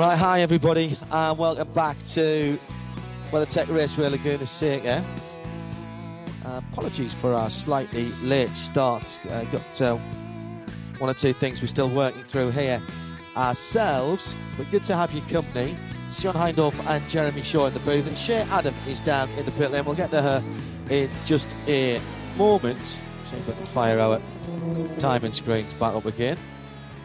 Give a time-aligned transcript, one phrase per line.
[0.00, 2.58] Right, hi everybody, and welcome back to
[3.30, 5.04] WeatherTech Raceway Laguna Seca.
[6.42, 9.20] Uh, apologies for our slightly late start.
[9.28, 9.98] Uh, got uh,
[10.96, 12.80] one or two things we're still working through here
[13.36, 15.76] ourselves, but good to have your company.
[16.06, 19.44] It's John Hindhaugh and Jeremy Shaw in the booth, and Shea Adam is down in
[19.44, 19.84] the pit lane.
[19.84, 20.42] We'll get to her
[20.88, 22.00] in just a
[22.38, 22.86] moment.
[23.22, 24.18] See if I can fire our
[24.98, 26.38] timing screens back up again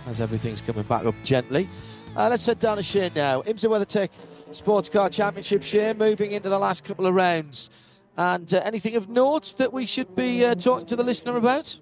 [0.07, 1.67] as everything's coming back up gently.
[2.15, 3.41] Uh, let's head down to Shea now.
[3.41, 4.09] IMSA WeatherTech
[4.51, 7.69] Sports Car Championship Shea moving into the last couple of rounds.
[8.15, 11.77] And uh, anything of note that we should be uh, talking to the listener about?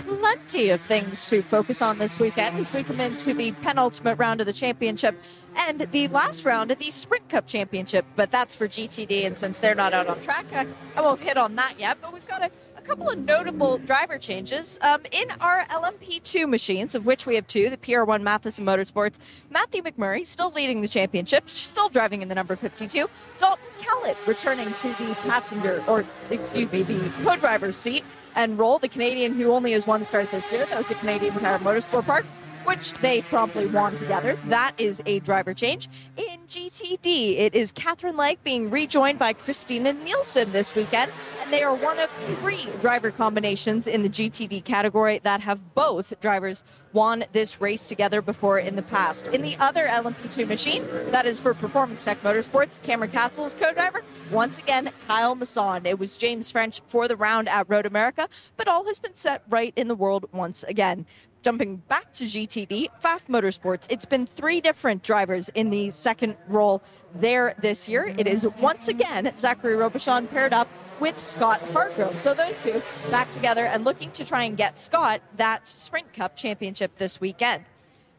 [0.00, 4.40] Plenty of things to focus on this weekend as we come into the penultimate round
[4.40, 5.22] of the championship
[5.54, 8.04] and the last round of the Sprint Cup Championship.
[8.16, 10.66] But that's for GTD, and since they're not out on track, I,
[10.96, 11.98] I won't hit on that yet.
[12.02, 12.50] But we've got a
[12.84, 17.70] couple of notable driver changes um, in our LMP2 machines, of which we have two,
[17.70, 19.18] the PR1 Mathiasen Motorsports.
[19.50, 23.08] Matthew McMurtry still leading the championship, still driving in the number 52.
[23.38, 28.04] Dalton Kellett returning to the passenger, or excuse me, the co-driver's seat
[28.34, 28.78] and role.
[28.78, 32.04] The Canadian who only has one start this year, that was the Canadian Tire Motorsport
[32.04, 32.26] Park
[32.64, 34.36] which they promptly won together.
[34.46, 35.88] That is a driver change.
[36.16, 41.62] In GTD, it is Katherine Legge being rejoined by Christina Nielsen this weekend, and they
[41.62, 47.24] are one of three driver combinations in the GTD category that have both drivers won
[47.32, 49.28] this race together before in the past.
[49.28, 54.58] In the other LMP2 machine, that is for Performance Tech Motorsports, Cameron Cassels' co-driver, once
[54.58, 55.86] again, Kyle Masson.
[55.86, 59.42] It was James French for the round at Road America, but all has been set
[59.48, 61.06] right in the world once again
[61.44, 63.86] jumping back to GTD, Pfaff Motorsports.
[63.90, 66.82] It's been three different drivers in the second role
[67.14, 68.06] there this year.
[68.06, 70.68] It is once again Zachary Robichon paired up
[71.00, 72.18] with Scott Hargrove.
[72.18, 76.34] So those two back together and looking to try and get Scott that Sprint Cup
[76.34, 77.64] championship this weekend.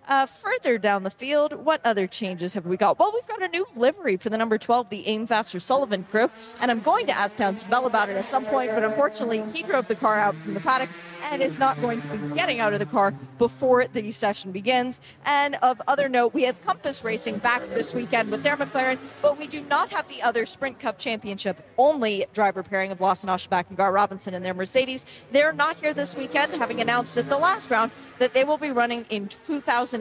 [0.08, 3.00] Uh, further down the field, what other changes have we got?
[3.00, 6.30] Well, we've got a new livery for the number 12, the Aim Vasser Sullivan crew,
[6.62, 9.64] and I'm going to ask Townsend Bell about it at some point, but unfortunately, he
[9.64, 10.90] drove the car out from the paddock
[11.32, 15.02] and is not going to be getting out of the car before the session begins.
[15.26, 19.38] And of other note, we have Compass Racing back this weekend with their McLaren, but
[19.40, 23.66] we do not have the other Sprint Cup Championship only driver pairing of Lawson Aschenbach
[23.70, 25.06] and Gar Robinson in their Mercedes.
[25.32, 28.72] They're not here this weekend, having announced at the last round that they will be
[28.72, 29.28] running in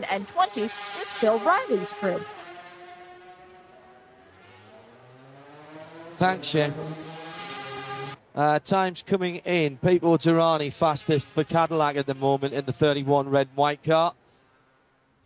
[0.02, 2.20] 2020 with Bill Riley's crew.
[6.16, 6.72] Thanks, Shane.
[8.34, 9.78] Uh, times coming in.
[9.78, 14.14] Pipo Derani fastest for Cadillac at the moment in the 31 red and white car.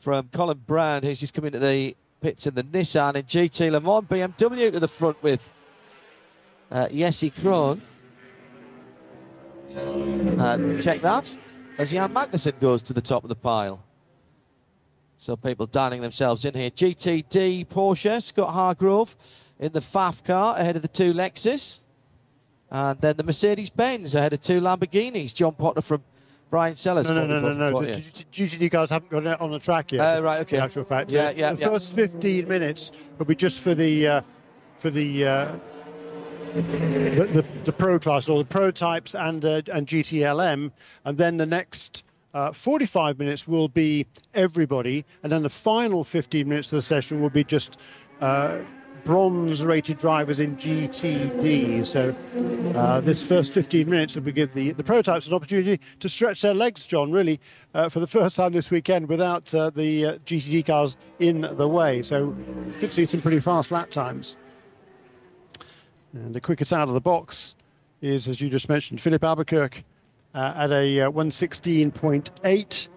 [0.01, 3.17] From Colin Braun, who's just coming to the pits in the Nissan.
[3.17, 5.47] In GT Le Mans, BMW to the front with
[6.71, 7.81] uh, Jesse Krohn.
[9.77, 11.37] Uh, check that.
[11.79, 13.83] As Jan Magnussen goes to the top of the pile.
[15.19, 16.71] So people dining themselves in here.
[16.71, 19.17] GTD Porsche, Scott Hargrove
[19.59, 21.81] in the Pfaff car ahead of the two Lexus.
[22.71, 25.35] And then the Mercedes Benz ahead of two Lamborghinis.
[25.35, 26.05] John Potter from
[26.51, 27.11] Bryan Sellers.
[27.11, 27.81] No, no, no, no, no.
[27.81, 30.01] GTD cars haven't got it on the track yet.
[30.01, 30.59] Uh, right, okay.
[30.59, 31.53] In actual fact, yeah, yeah.
[31.53, 34.21] The first 15 minutes will be just for the uh,
[34.77, 35.53] for the, uh,
[36.55, 40.71] the, the the pro class or the prototypes and uh, and GTLM,
[41.05, 42.05] and then the next.
[42.35, 47.23] Uh, 45 minutes will be everybody, and then the final 15 minutes of the session
[47.23, 47.79] will be just
[48.21, 48.59] uh,
[49.05, 51.87] bronze rated drivers in GTD.
[51.87, 52.15] So
[52.77, 56.55] uh, this first 15 minutes will give the, the prototypes an opportunity to stretch their
[56.55, 57.41] legs, John, really,
[57.75, 61.69] uh, for the first time this weekend without uh, the uh, GTD cars in the
[61.69, 62.03] way.
[62.03, 62.37] So
[62.67, 64.37] you could see some pretty fast lap times.
[66.13, 67.55] And the quickest out of the box
[68.01, 69.85] is, as you just mentioned, Filipe Albuquerque
[70.35, 72.89] uh, at a uh, 116.8.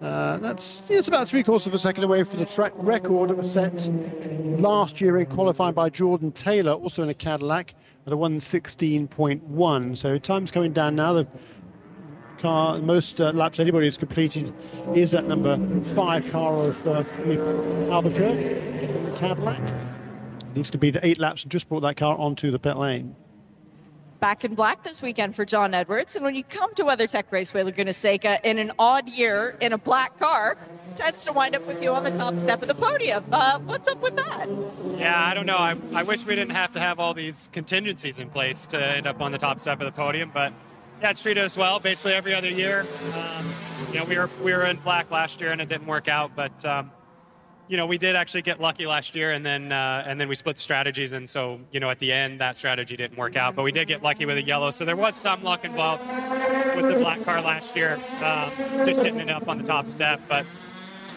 [0.00, 3.36] Uh, that's it's about three quarters of a second away from the track record that
[3.36, 3.88] was set
[4.60, 7.74] last year in qualifying by Jordan Taylor, also in a Cadillac,
[8.06, 9.98] at a 116.1.
[9.98, 11.14] So time's coming down now.
[11.14, 11.26] The
[12.38, 14.54] car, most uh, laps anybody has completed
[14.94, 15.58] is that number
[15.94, 17.04] five car of uh,
[17.90, 19.60] Albuquerque in the Cadillac.
[20.54, 23.16] Needs to beat eight laps and just brought that car onto the pit lane
[24.20, 26.16] back in black this weekend for John Edwards.
[26.16, 29.78] And when you come to WeatherTech Raceway Laguna Seca in an odd year in a
[29.78, 30.56] black car,
[30.96, 33.24] tends to wind up with you on the top step of the podium.
[33.30, 34.46] Uh, what's up with that?
[34.98, 35.56] Yeah, I don't know.
[35.56, 39.06] I, I wish we didn't have to have all these contingencies in place to end
[39.06, 40.52] up on the top step of the podium, but
[41.00, 41.78] yeah, it's treated us well.
[41.78, 42.84] Basically every other year.
[43.14, 43.46] Um,
[43.92, 46.32] you know, we were we were in black last year and it didn't work out,
[46.34, 46.90] but um,
[47.68, 50.34] you know, we did actually get lucky last year, and then uh, and then we
[50.34, 53.54] split the strategies, and so you know, at the end, that strategy didn't work out.
[53.54, 56.02] But we did get lucky with a yellow, so there was some luck involved
[56.76, 58.52] with the black car last year, um,
[58.86, 60.20] just getting it up on the top step.
[60.28, 60.46] But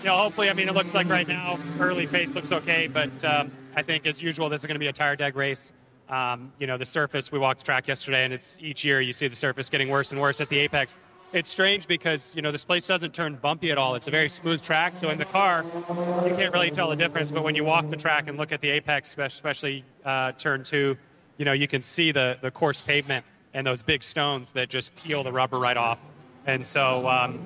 [0.01, 3.23] you know, hopefully, I mean, it looks like right now, early pace looks okay, but
[3.23, 5.71] um, I think as usual, this is going to be a tire deg race.
[6.09, 7.31] Um, you know, the surface.
[7.31, 10.11] We walked the track yesterday, and it's each year you see the surface getting worse
[10.11, 10.97] and worse at the apex
[11.33, 13.95] it's strange because you know this place doesn't turn bumpy at all.
[13.95, 17.31] It's a very smooth track, so in the car you can't really tell the difference.
[17.31, 20.97] But when you walk the track and look at the apex, especially uh, turn two,
[21.37, 24.95] you know you can see the the coarse pavement and those big stones that just
[24.95, 26.03] peel the rubber right off.
[26.45, 27.39] And so, um,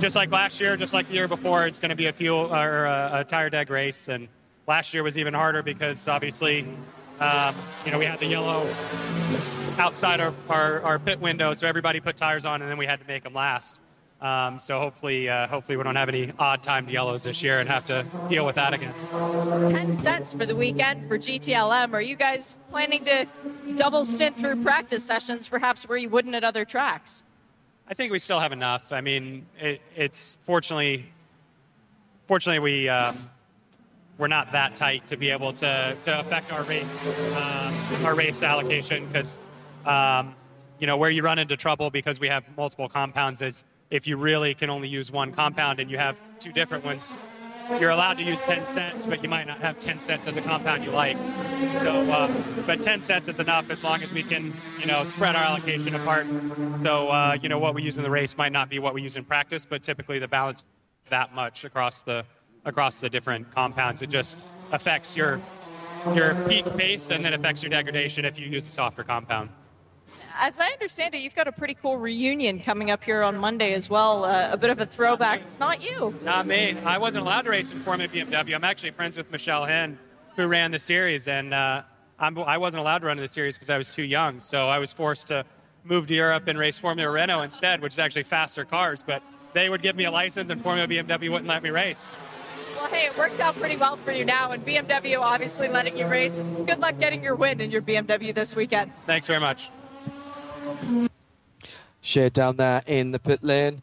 [0.00, 2.54] just like last year, just like the year before, it's going to be a fuel
[2.54, 4.08] or a, a tire deg race.
[4.08, 4.28] And
[4.66, 6.66] last year was even harder because obviously,
[7.20, 8.66] um, you know, we had the yellow
[9.78, 13.00] outside our, our, our, pit window, so everybody put tires on, and then we had
[13.00, 13.78] to make them last.
[14.20, 17.68] Um, so hopefully, uh, hopefully we don't have any odd timed yellows this year and
[17.68, 18.92] have to deal with that again.
[19.70, 21.94] Ten cents for the weekend for GTLM.
[21.94, 23.26] Are you guys planning to
[23.76, 27.22] double stint through practice sessions, perhaps where you wouldn't at other tracks?
[27.88, 28.92] I think we still have enough.
[28.92, 31.06] I mean, it, it's fortunately,
[32.26, 32.88] fortunately we.
[32.88, 33.16] Um,
[34.20, 37.74] we're not that tight to be able to, to affect our race um,
[38.04, 39.34] our race allocation because
[39.84, 40.34] um,
[40.78, 44.16] you know, where you run into trouble because we have multiple compounds is if you
[44.16, 47.14] really can only use one compound and you have two different ones,
[47.78, 50.40] you're allowed to use 10 cents, but you might not have 10 cents of the
[50.40, 51.16] compound you like.
[51.82, 52.32] So, uh,
[52.66, 55.94] but 10 cents is enough as long as we can, you know, spread our allocation
[55.94, 56.26] apart.
[56.78, 59.02] So, uh, you know, what we use in the race might not be what we
[59.02, 60.64] use in practice, but typically the balance
[61.10, 62.24] that much across the
[62.64, 64.02] across the different compounds.
[64.02, 64.36] It just
[64.72, 65.40] affects your
[66.14, 69.50] your peak pace and then affects your degradation if you use a softer compound
[70.40, 73.74] as I understand it, you've got a pretty cool reunion coming up here on Monday
[73.74, 74.24] as well.
[74.24, 75.42] Uh, a bit of a throwback.
[75.60, 76.14] Not you.
[76.22, 76.76] Not me.
[76.84, 78.54] I wasn't allowed to race in Formula BMW.
[78.54, 79.98] I'm actually friends with Michelle Hen,
[80.36, 81.82] who ran the series, and uh,
[82.18, 84.40] I'm, I wasn't allowed to run in the series because I was too young.
[84.40, 85.44] So I was forced to
[85.84, 89.04] move to Europe and race Formula Renault instead, which is actually faster cars.
[89.06, 89.22] But
[89.52, 92.08] they would give me a license, and Formula BMW wouldn't let me race.
[92.80, 96.06] Well, hey, it worked out pretty well for you now, and BMW obviously letting you
[96.06, 96.38] race.
[96.38, 98.90] Good luck getting your win in your BMW this weekend.
[99.04, 99.68] Thanks very much.
[102.00, 103.82] Shea down there in the pit lane.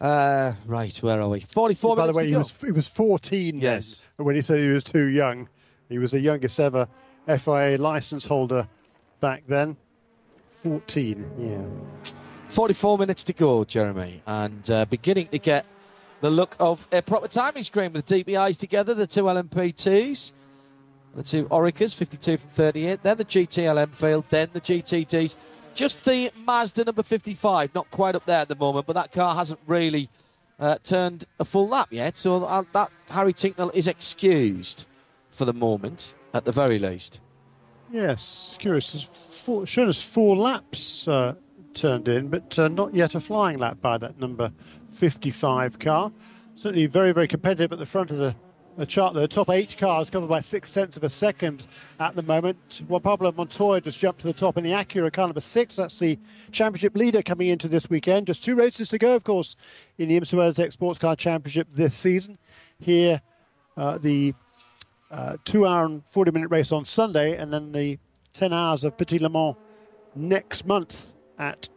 [0.00, 1.40] Uh, right, where are we?
[1.40, 4.00] 44 By the way, he was, he was 14 yes.
[4.16, 5.48] then, when he said he was too young.
[5.88, 6.86] He was the youngest ever
[7.26, 8.68] FIA license holder
[9.18, 9.76] back then.
[10.62, 12.12] 14, yeah.
[12.54, 15.66] 44 minutes to go, Jeremy, and uh, beginning to get
[16.20, 20.32] the look of a proper timing screen with the DPIs together, the two LMP2s.
[21.16, 23.02] The two Oreca's, 52 from 38.
[23.02, 25.34] Then the GTLM field, then the GTDs.
[25.74, 29.34] Just the Mazda number 55, not quite up there at the moment, but that car
[29.34, 30.08] hasn't really
[30.60, 32.16] uh, turned a full lap yet.
[32.16, 32.38] So
[32.72, 34.86] that Harry Tincknell is excused
[35.30, 37.20] for the moment, at the very least.
[37.90, 38.94] Yes, curious.
[38.94, 39.08] It's
[39.42, 41.34] four, shown us four laps uh,
[41.74, 44.50] turned in, but uh, not yet a flying lap by that number
[44.88, 46.12] 55 car.
[46.56, 48.34] Certainly very, very competitive at the front of the
[48.76, 49.14] the chart.
[49.14, 51.66] The top eight cars covered by six tenths of a second
[52.00, 52.82] at the moment.
[52.88, 55.76] Juan Pablo Montoya just jumped to the top in the Acura car number six.
[55.76, 56.18] That's the
[56.52, 58.26] championship leader coming into this weekend.
[58.26, 59.56] Just two races to go, of course,
[59.98, 62.38] in the IMSA WeatherTech Sports Car Championship this season.
[62.80, 63.20] Here,
[63.76, 64.34] uh, the
[65.10, 67.98] uh, two hour and 40 minute race on Sunday, and then the
[68.32, 69.56] 10 hours of Petit Le Mans
[70.16, 71.68] next month at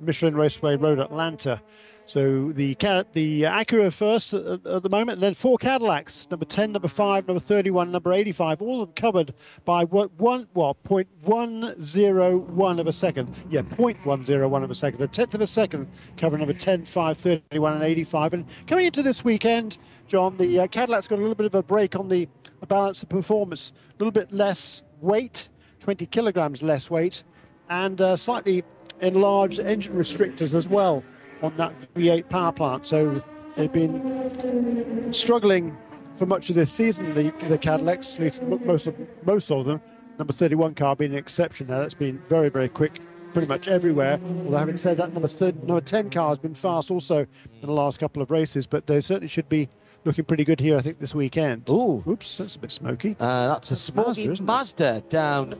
[0.00, 1.60] Michelin Raceway Road, Atlanta.
[2.06, 2.74] So the
[3.14, 7.92] the Acura first at, the moment, then four Cadillacs, number 10, number 5, number 31,
[7.92, 9.32] number 85, all of them covered
[9.64, 13.34] by what one well, 0.101 of a second.
[13.48, 15.00] Yeah, 0.101 of a second.
[15.00, 18.34] A tenth of a second covering number 10, 5, 31, and 85.
[18.34, 21.62] And coming into this weekend, John, the uh, Cadillac's got a little bit of a
[21.62, 22.28] break on the
[22.68, 25.48] balance of performance, a little bit less weight,
[25.80, 27.22] 20 kilograms less weight,
[27.70, 28.62] and uh, slightly
[29.00, 31.02] enlarged engine restrictors as well
[31.42, 32.86] on that V8 power plant.
[32.86, 33.22] So
[33.56, 35.76] they've been struggling
[36.16, 37.14] for much of this season.
[37.14, 39.80] The, the Cadillacs, at least most of most of them,
[40.18, 41.66] number 31 car being an exception.
[41.66, 43.00] There, that's been very very quick,
[43.32, 44.20] pretty much everywhere.
[44.44, 45.28] Although having said that, number
[45.66, 48.66] number 10 car has been fast also in the last couple of races.
[48.66, 49.68] But they certainly should be
[50.04, 51.68] looking pretty good here, I think, this weekend.
[51.68, 52.02] Ooh.
[52.06, 53.16] Oops, that's a bit smoky.
[53.18, 55.52] Uh, that's a smoky Mazda, Mazda, down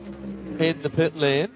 [0.59, 1.51] in the pit lane.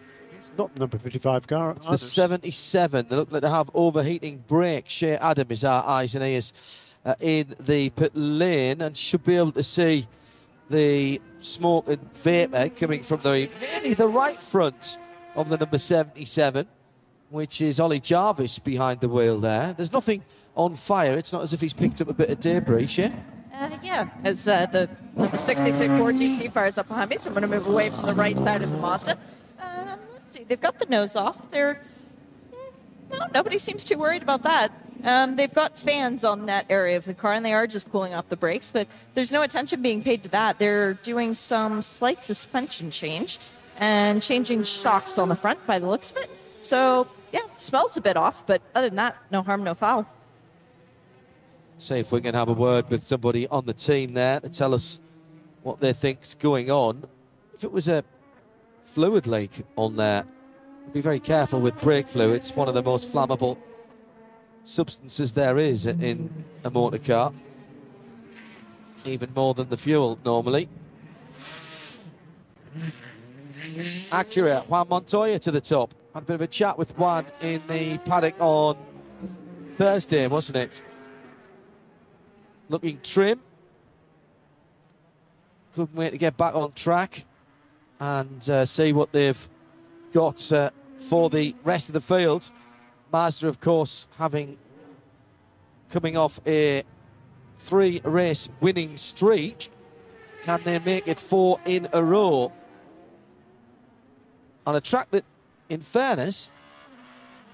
[0.50, 1.72] It's not the number 55 car.
[1.72, 3.08] It's the 77.
[3.08, 4.94] They look like they have overheating brakes.
[4.94, 6.53] Shea Adam is our eyes and ears
[7.06, 10.08] uh, in the pit lane and should be able to see
[10.70, 14.98] the smoke and vapour coming from the mainly the right front
[15.36, 16.68] of the number 77,
[17.29, 19.74] which is Ollie Jarvis behind the wheel there.
[19.74, 20.24] There's nothing
[20.56, 21.18] on fire.
[21.18, 23.13] It's not as if he's picked up a bit of debris, Shea.
[23.53, 27.34] Uh, yeah, as uh, the number 66 Ford GT fires up behind me, so I'm
[27.34, 29.18] going to move away from the right side of the Mazda.
[30.39, 31.51] See, they've got the nose off.
[31.51, 31.81] They're
[32.53, 34.72] mm, no, nobody seems too worried about that.
[35.03, 38.13] Um, they've got fans on that area of the car, and they are just cooling
[38.13, 40.58] off the brakes, but there's no attention being paid to that.
[40.58, 43.38] They're doing some slight suspension change
[43.77, 46.29] and changing shocks on the front by the looks of it.
[46.62, 50.05] So, yeah, smells a bit off, but other than that, no harm, no foul.
[51.79, 54.74] See if we can have a word with somebody on the team there to tell
[54.74, 55.01] us
[55.63, 57.03] what they think's going on.
[57.55, 58.05] If it was a
[58.89, 60.25] fluid leak on there,
[60.93, 62.38] be very careful with brake fluid.
[62.38, 63.58] It's one of the most flammable
[64.63, 67.31] substances there is in a motor car,
[69.05, 70.67] even more than the fuel normally.
[74.10, 75.93] Acura, Juan Montoya to the top.
[76.13, 78.77] Had a bit of a chat with Juan in the paddock on
[79.75, 80.81] Thursday, wasn't it?
[82.67, 83.39] Looking trim.
[85.75, 87.25] Couldn't wait to get back on track
[88.00, 89.50] and uh, see what they've
[90.13, 92.50] got uh, for the rest of the field.
[93.12, 94.58] Mazda, of course, having
[95.89, 96.84] coming off a
[97.58, 99.72] three race winning streak.
[100.44, 102.51] Can they make it four in a row?
[104.65, 105.25] On a track that,
[105.68, 106.51] in fairness,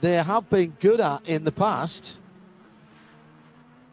[0.01, 2.19] they have been good at in the past.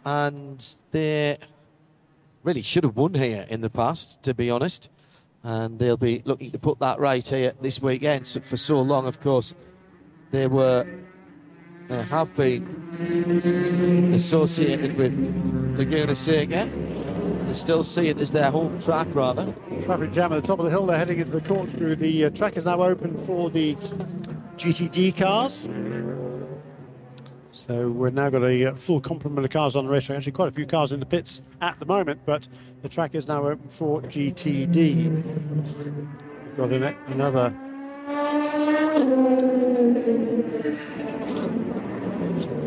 [0.04, 1.38] And they
[2.42, 4.90] really should have won here in the past, to be honest.
[5.44, 8.26] And they'll be looking to put that right here this weekend.
[8.26, 9.54] So for so long, of course,
[10.30, 10.86] they were
[11.88, 15.12] they have been associated with
[15.76, 16.70] Laguna Seca.
[17.46, 19.52] They still see it as their home track, rather.
[19.84, 20.86] Traffic jam at the top of the hill.
[20.86, 21.96] They're heading into the corkscrew.
[21.96, 23.74] The uh, track is now open for the
[24.56, 25.68] GTD cars.
[27.68, 30.18] So we've now got a uh, full complement of cars on the racetrack.
[30.18, 32.48] Actually, quite a few cars in the pits at the moment, but
[32.82, 34.74] the track is now open for GTD.
[35.94, 37.54] We've got an, another.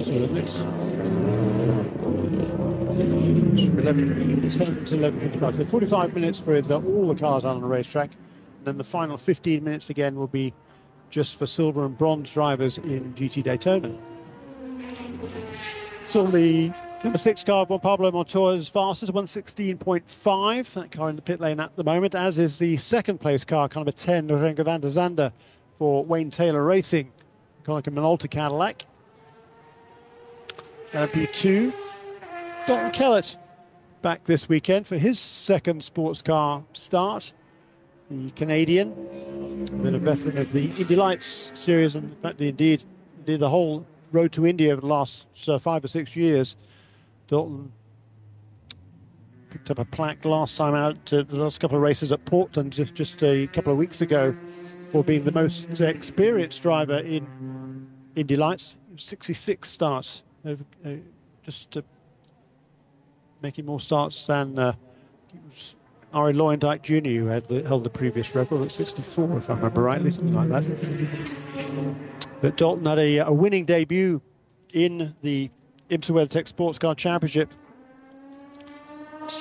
[0.05, 0.55] So the next
[3.79, 5.57] 11, it's 11 to 11.55.
[5.57, 8.11] So 45 minutes for the, all the cars on the racetrack.
[8.11, 10.53] And then the final 15 minutes again will be
[11.09, 13.93] just for silver and bronze drivers in GT Daytona.
[16.07, 16.71] So the
[17.03, 20.73] number six car, Juan Pablo Montoya, Montoya's fastest, 116.5.
[20.73, 23.67] That car in the pit lane at the moment, as is the second place car,
[23.67, 25.31] car number 10, Renger van der Zande
[25.77, 27.11] for Wayne Taylor Racing,
[27.65, 28.85] Konica Minolta Cadillac.
[30.91, 31.73] LMP2,
[32.67, 33.35] Dalton Kellett
[34.01, 37.33] back this weekend for his second sports car start.
[38.09, 42.83] The Canadian, a veteran of the Indy Lights series, and in fact, indeed,
[43.25, 46.55] did the whole road to Indy over the last uh, five or six years.
[47.27, 47.71] Dalton
[49.49, 52.73] picked up a plaque last time out, uh, the last couple of races at Portland
[52.73, 54.35] just, just a couple of weeks ago
[54.89, 58.75] for being the most experienced driver in Indy Lights.
[58.97, 60.89] 66 starts, over, uh,
[61.43, 61.77] just
[63.41, 64.73] making more starts than uh,
[66.13, 70.11] Arie Luyendyk Jr., who had held the previous record at 64, if I remember rightly,
[70.11, 70.63] something like that.
[72.51, 74.21] Dalton had a, a winning debut
[74.73, 75.49] in the
[75.89, 77.51] IMSA WeatherTech Sports Car Championship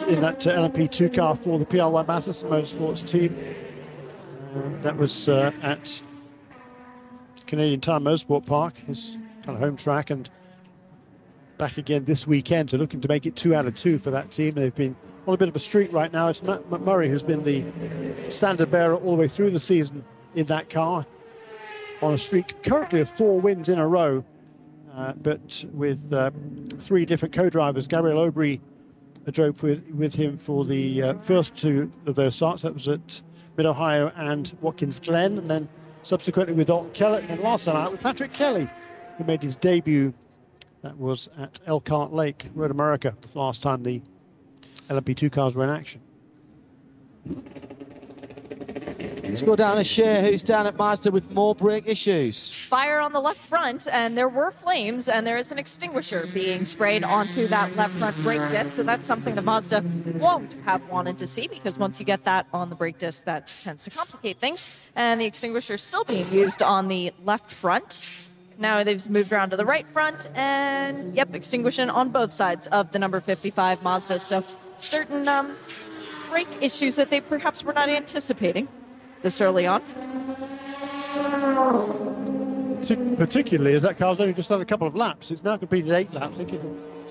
[0.06, 3.36] in that uh, LMP2 car for the PR1 Mathiasen Motorsports team.
[4.54, 6.00] Uh, that was uh, at
[7.46, 10.30] Canadian Tire Motorsport Park, his kind of home track, and
[11.58, 12.70] back again this weekend.
[12.70, 14.54] So looking to make it two out of two for that team.
[14.54, 14.96] They've been
[15.26, 16.28] on a bit of a streak right now.
[16.28, 20.46] It's Matt McMurtry who's been the standard bearer all the way through the season in
[20.46, 21.06] that car.
[22.04, 24.22] On a streak currently of four wins in a row,
[24.94, 26.32] uh, but with uh,
[26.80, 27.88] three different co-drivers.
[27.88, 28.60] Gabriel Aubry
[29.30, 32.60] drove with, with him for the uh, first two of those starts.
[32.60, 33.22] That was at
[33.56, 35.66] Mid Ohio and Watkins Glen, and then
[36.02, 38.68] subsequently with Dalton Kellett, and last time out with Patrick Kelly,
[39.16, 40.12] who made his debut.
[40.82, 44.02] That was at Elkhart Lake, Road America, the last time the
[44.90, 46.02] LMP2 cars were in action.
[49.34, 52.50] Let's go down to Shea, who's down at Mazda with more brake issues.
[52.50, 56.64] Fire on the left front, and there were flames, and there is an extinguisher being
[56.64, 58.72] sprayed onto that left front brake disc.
[58.74, 59.84] So that's something that Mazda
[60.18, 63.52] won't have wanted to see because once you get that on the brake disc, that
[63.64, 64.66] tends to complicate things.
[64.94, 68.08] And the extinguisher is still being used on the left front.
[68.56, 72.92] Now they've moved around to the right front, and yep, extinguishing on both sides of
[72.92, 74.20] the number 55 Mazda.
[74.20, 74.44] So
[74.76, 75.56] certain um,
[76.30, 78.68] brake issues that they perhaps were not anticipating
[79.24, 79.80] this early on.
[83.16, 85.30] Particularly as that car's only just done a couple of laps.
[85.30, 86.34] It's now completed eight laps.
[86.38, 86.60] I think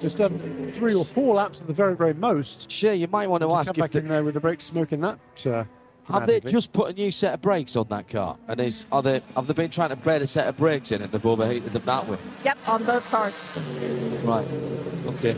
[0.01, 2.71] it's done three or four laps at the very, very most.
[2.71, 4.65] Sure, you might want to, to ask come if back in there with the brakes
[4.65, 5.17] smoking that.
[5.43, 5.63] Uh,
[6.11, 8.37] have they just put a new set of brakes on that car?
[8.47, 11.01] And is are they have they been trying to bed a set of brakes in
[11.01, 12.17] and they've overheated them that way?
[12.43, 13.49] Yep, on both cars.
[14.23, 14.47] Right.
[15.15, 15.35] Okay.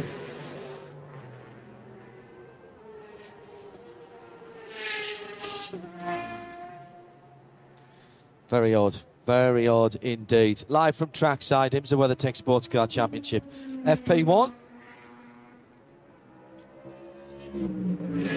[8.49, 8.97] Very odd.
[9.25, 10.63] Very odd indeed.
[10.67, 13.43] Live from trackside, IMSA WeatherTech Sports Car Championship.
[13.83, 14.53] FP1.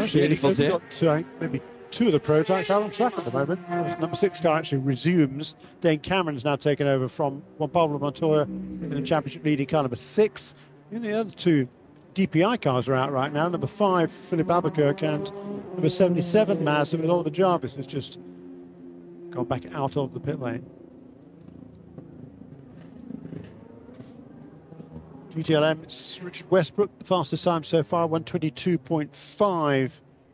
[0.01, 0.69] Actually, Beautiful day.
[0.69, 1.61] Got, uh, maybe
[1.91, 3.69] two of the prototypes are on track at the moment.
[4.01, 5.55] Number six car actually resumes.
[5.81, 9.97] Dane Cameron's now taken over from Juan Pablo Montoya in the championship leading car number
[9.97, 10.55] six.
[10.91, 11.69] And the other two
[12.15, 13.49] DPI cars are out right now.
[13.49, 15.31] Number five, Filipe Albuquerque, and
[15.73, 18.19] number 77, Mazda with Oliver Jarvis has just
[19.31, 20.65] gone back out of the pit lane.
[25.35, 29.91] GTLM, it's Richard Westbrook, the fastest time so far, 122.5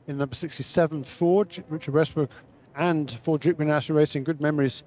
[0.07, 1.65] in number 67 Ford.
[1.69, 2.31] Richard Westbrook
[2.77, 4.83] and Ford Duke International Racing, good memories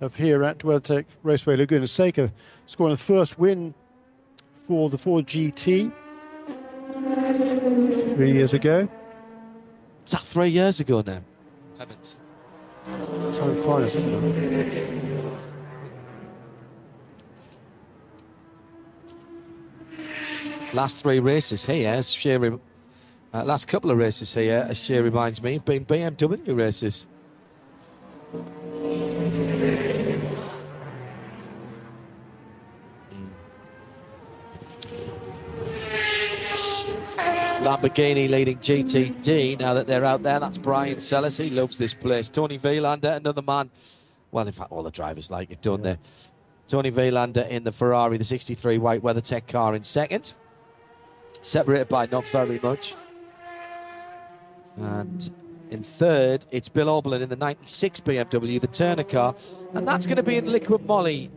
[0.00, 2.32] of here at WeatherTech Raceway Laguna Seca,
[2.66, 3.74] scoring the first win
[4.66, 5.92] for the Ford GT
[8.14, 8.88] three years ago.
[10.06, 11.22] Is that three years ago now?
[11.78, 12.16] Heavens.
[13.34, 15.14] Time flies, isn't it?
[20.74, 25.42] Last three races here, as Shea, uh, last couple of races here, as Shea reminds
[25.42, 27.06] me, have been BMW races.
[37.60, 40.38] Lamborghini leading GTD now that they're out there.
[40.38, 41.36] That's Bryan Sellers.
[41.36, 42.28] He loves this place.
[42.28, 43.68] Toni Vilander, another man.
[44.30, 45.98] Well, in fact, all the drivers like it, don't they?
[46.68, 50.32] Toni Vilander in the Ferrari, the 63 white WeatherTech car in second.
[51.42, 52.94] Separated by not very much.
[54.76, 55.28] And
[55.70, 59.34] in third, it's Bill Auberlen in the 96 BMW, the Turner car.
[59.74, 61.30] And that's going to be in Liqui Moly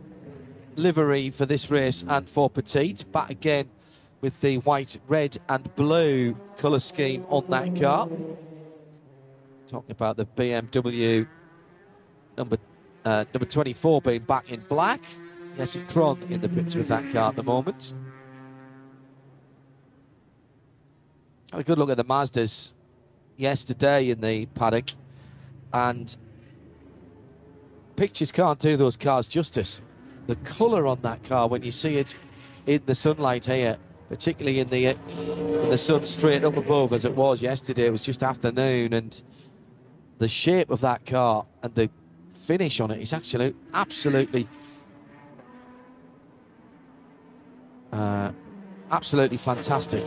[0.76, 3.10] livery for this race and for Petite.
[3.10, 3.68] Back again
[4.22, 8.08] with the white, red, and blue colour scheme on that car.
[9.66, 11.26] Talking about the BMW
[12.38, 12.56] number
[13.04, 15.02] uh, number 24 being back in black.
[15.56, 17.92] Jesse Krohn in the pits with that car at the moment.
[21.50, 22.72] Had a good look at the Mazdas
[23.36, 24.90] yesterday in the paddock,
[25.72, 26.16] and
[27.96, 29.82] pictures can't do those cars justice.
[30.28, 32.14] The colour on that car when you see it
[32.66, 33.78] in the sunlight here
[34.12, 37.86] particularly in the in the sun straight up above as it was yesterday.
[37.86, 39.22] It was just afternoon, and
[40.18, 41.88] the shape of that car and the
[42.40, 44.46] finish on it is actually absolutely
[47.90, 48.32] uh,
[48.90, 50.04] absolutely fantastic.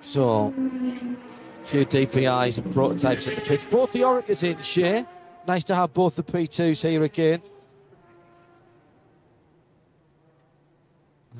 [0.00, 3.64] So, a few DPIs and prototypes at the pits.
[3.64, 5.04] Both the Oreca's in, Shea.
[5.46, 7.42] Nice to have both the P2s here again.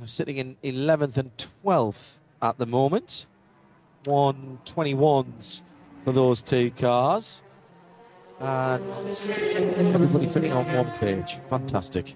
[0.07, 1.31] Sitting in 11th and
[1.65, 3.27] 12th at the moment.
[4.05, 5.63] 121s
[6.05, 7.43] for those two cars.
[8.39, 8.83] And
[9.95, 11.37] everybody fitting on one page.
[11.51, 12.15] Fantastic.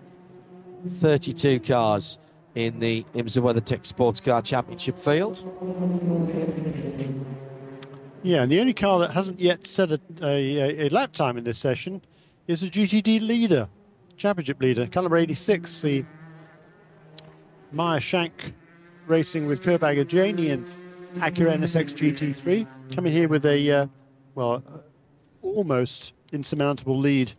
[0.88, 2.18] 32 cars
[2.55, 5.44] in the IMSA WeatherTech Sports Car Championship field.
[8.23, 11.44] Yeah, and the only car that hasn't yet set a, a, a lap time in
[11.44, 12.01] this session
[12.47, 13.68] is the GTD leader,
[14.16, 16.05] championship leader, caliber 86, the
[17.74, 18.52] Meyer Shank
[19.06, 20.52] racing with Curb-Agajanian
[21.12, 23.87] and Acura NSX GT3, coming here with a, uh,
[24.34, 24.78] well, uh,
[25.42, 27.32] almost insurmountable lead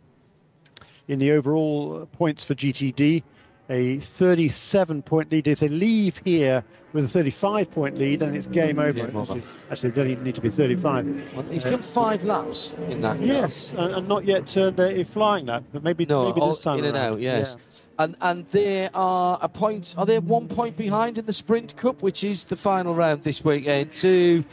[1.08, 3.24] in the overall points for GTD.
[3.68, 5.48] A 37 point lead.
[5.48, 8.94] If they leave here with a 35 point lead, and it's game over.
[8.94, 9.42] Game over.
[9.72, 11.34] Actually, they don't even need to be 35.
[11.34, 13.20] Well, he's done five laps in that.
[13.20, 16.50] Yes, and, and not yet turned a, a flying lap, but maybe, No, maybe all
[16.50, 17.58] this time in and out, yes.
[17.98, 19.96] And and they are a point.
[19.98, 23.44] Are they one point behind in the Sprint Cup, which is the final round this
[23.44, 23.94] weekend?
[23.94, 24.44] To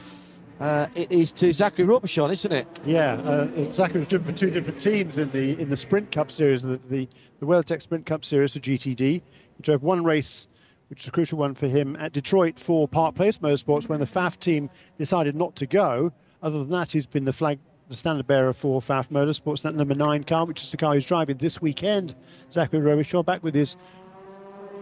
[0.60, 2.68] uh, it is to Zachary Robichon, isn't it?
[2.84, 6.30] Yeah, uh, Zachary was driven for two different teams in the in the Sprint Cup
[6.30, 7.08] series, the the,
[7.40, 8.96] the WeatherTech Sprint Cup series for GTD.
[8.96, 9.22] He
[9.60, 10.46] drove one race,
[10.88, 14.06] which is a crucial one for him, at Detroit for Park Place Motorsports when the
[14.06, 16.12] Pfaff team decided not to go.
[16.40, 17.58] Other than that, he's been the flag
[17.92, 21.04] the standard bearer for Pfaff Motorsports, that number nine car, which is the car he's
[21.04, 22.14] driving this weekend.
[22.50, 23.76] Zachary Robichon back with his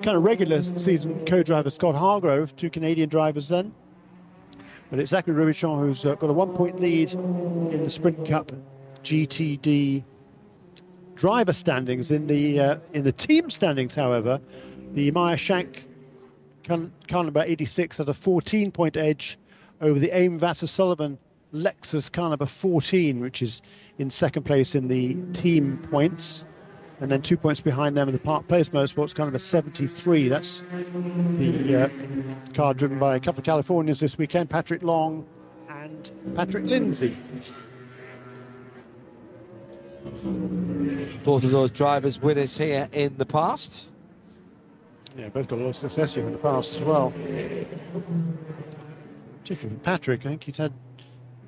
[0.03, 3.75] kind of regular season co-driver Scott Hargrove, two Canadian drivers then.
[4.91, 8.53] But it's Zachary Robichon who's uh, got a one-point lead in the Sprint Cup
[9.03, 10.05] GTD
[11.17, 12.13] driver standings.
[12.13, 14.41] In the uh, in the team standings, however,
[14.93, 15.85] the Meyer Shank
[16.63, 19.37] car number 86 has a 14-point edge
[19.81, 21.19] over the AIM Vasser Sullivan
[21.53, 23.63] Lexus car number 14, which is
[23.99, 26.45] in second place in the team points.
[27.01, 30.29] And then two points behind them in the Park Place Motorsports car number 73.
[30.29, 30.63] That's
[31.39, 31.89] the uh,
[32.53, 35.27] car driven by a couple of Californians this weekend, Patrick Long
[35.71, 37.17] and Patrick Lindsay.
[41.25, 43.89] Both of those drivers winners here in the past.
[45.17, 47.13] Yeah, both got a lot of success here in the past as well.
[49.43, 50.73] Particularly Patrick, I think he's had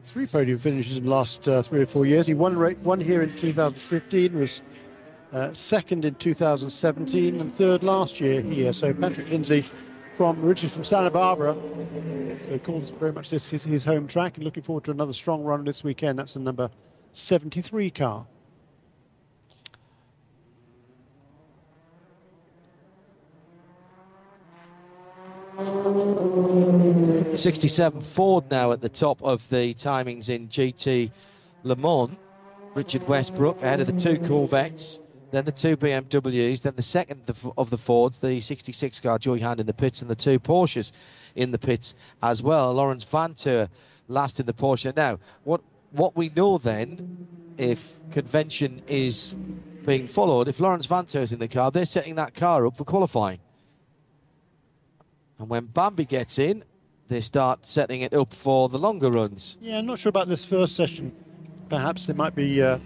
[0.07, 2.27] three podium finishes in the last uh, three or four years.
[2.27, 4.61] He won here in 2015, was
[5.33, 8.73] uh, second in 2017, and third last year here.
[8.73, 9.65] So Patrick Lindsay,
[10.17, 11.57] from originally from Santa Barbara,
[12.49, 15.43] so calls very much this his, his home track, and looking forward to another strong
[15.43, 16.19] run this weekend.
[16.19, 16.71] That's the number
[17.13, 18.27] 73 car.
[27.37, 31.11] 67 Ford now at the top of the timings in GT
[31.63, 32.17] Le Mans.
[32.75, 34.99] Richard Westbrook ahead of the two Corvettes,
[35.31, 39.61] then the two BMWs, then the second of the Fords, the 66 car Joey Hand
[39.61, 40.93] in the pits, and the two Porsches
[41.35, 42.73] in the pits as well.
[42.73, 43.69] Laurens Vanthoor
[44.09, 44.97] last in the Porsche.
[44.97, 45.61] Now, what
[45.91, 49.37] what we know then, if convention is
[49.85, 52.85] being followed, if Laurens Vanthoor is in the car, they're setting that car up for
[52.85, 53.39] qualifying.
[55.43, 56.63] And when Bambi gets in,
[57.09, 59.59] they start setting it up for the longer runs.
[59.61, 61.13] Yeah, I'm not sure about this first session.
[61.69, 62.79] Perhaps it might be, uh,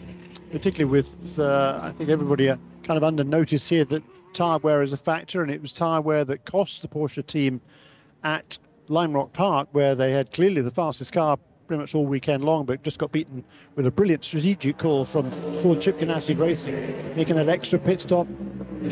[0.51, 4.83] particularly with, uh, I think everybody uh, kind of under notice here that tyre wear
[4.83, 7.61] is a factor, and it was tyre wear that cost the Porsche team
[8.25, 8.57] at
[8.89, 12.65] Lime Rock Park, where they had clearly the fastest car pretty much all weekend long,
[12.65, 17.37] but just got beaten with a brilliant strategic call from Ford Chip Ganassi Racing, making
[17.37, 18.27] an extra pit stop,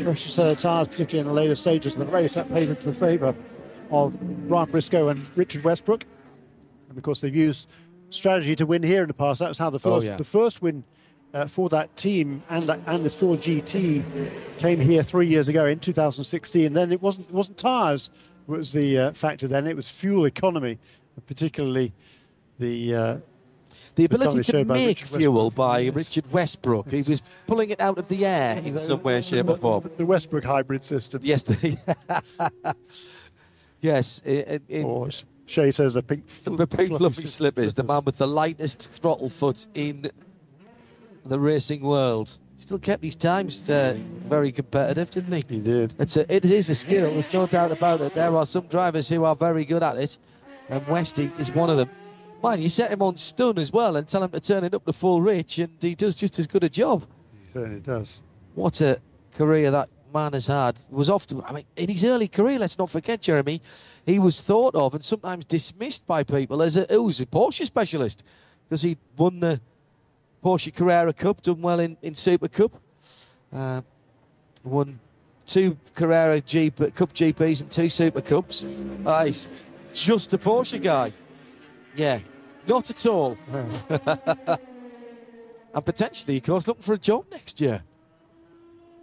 [0.03, 2.35] fresh set of tyres, particularly in the later stages of the race.
[2.35, 3.35] That played into the favour
[3.95, 6.05] of Ryan Briscoe and Richard Westbrook.
[6.89, 7.69] And of course, they've used
[8.11, 9.41] strategy to win here in the past.
[9.41, 10.17] That was how the oh, first, oh, yeah.
[10.17, 10.85] the first win
[11.35, 14.03] uh, for that team and and this Ford GT
[14.59, 16.73] came here three years ago in 2016.
[16.73, 18.11] Then it wasn't it wasn't tyres
[18.47, 19.49] was the uh, factor.
[19.49, 20.79] Then it was fuel economy,
[21.27, 21.93] particularly
[22.59, 22.95] the.
[22.95, 23.17] Uh,
[23.97, 26.91] the ability to make by fuel by Richard Westbrook.
[26.91, 29.89] He was pulling it out of the air in some way, shape, or form.
[29.97, 31.21] The Westbrook hybrid system.
[31.23, 31.45] Yes.
[31.45, 31.79] The
[33.85, 34.23] Yes.
[34.25, 35.11] It, it, or
[35.45, 39.29] Shea says the pink, fl- the pink fluffy, slippers, the man with the lightest throttle
[39.29, 40.11] foot in
[41.27, 42.39] the racing world.
[42.57, 45.57] He still kept his times uh, very competitive, didn't he?
[45.57, 45.93] He did.
[45.99, 47.11] It's a, it is a skill.
[47.11, 48.15] There's no doubt about it.
[48.15, 50.17] There are some drivers who are very good at it,
[50.71, 51.91] and Westy is one of them.
[52.43, 54.87] Man, you set him on stun as well and tell him to turn it up
[54.87, 57.05] to full reach, and he does just as good a job.
[57.45, 58.23] He certainly does.
[58.55, 58.99] What a
[59.35, 62.89] career that man has had was often, I mean, in his early career, let's not
[62.89, 63.61] forget, Jeremy,
[64.07, 67.67] he was thought of and sometimes dismissed by people as a, oh, was a Porsche
[67.67, 68.25] specialist
[68.69, 69.61] because he won the
[70.43, 72.73] Porsche Carrera Cup, done well in, in Super Cup,
[73.53, 73.83] uh,
[74.63, 74.99] won
[75.47, 78.65] two Carrera Jeep, Cup GPs and two Super Cups.
[79.05, 79.49] Uh, he's
[79.93, 81.13] just a Porsche guy.
[81.97, 82.21] Yeah,
[82.67, 83.37] not at all.
[83.49, 84.59] and
[85.85, 87.83] potentially, of course, looking for a job next year.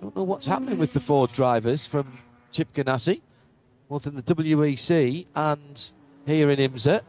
[0.02, 2.18] I don't know what's happening with the Ford drivers from
[2.52, 3.22] Chip Ganassi,
[3.88, 5.92] both in the WEC and
[6.26, 7.02] here in IMSA.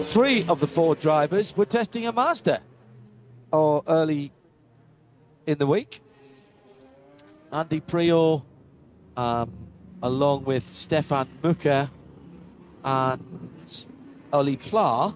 [0.00, 2.60] Three of the Ford drivers were testing a Mazda
[3.52, 4.32] or early
[5.46, 6.00] in the week.
[7.52, 8.42] Andy Priaulx,
[9.16, 9.52] um,
[10.02, 11.88] along with Stefan Mücke
[12.82, 13.86] and
[14.32, 15.14] Oli Pla,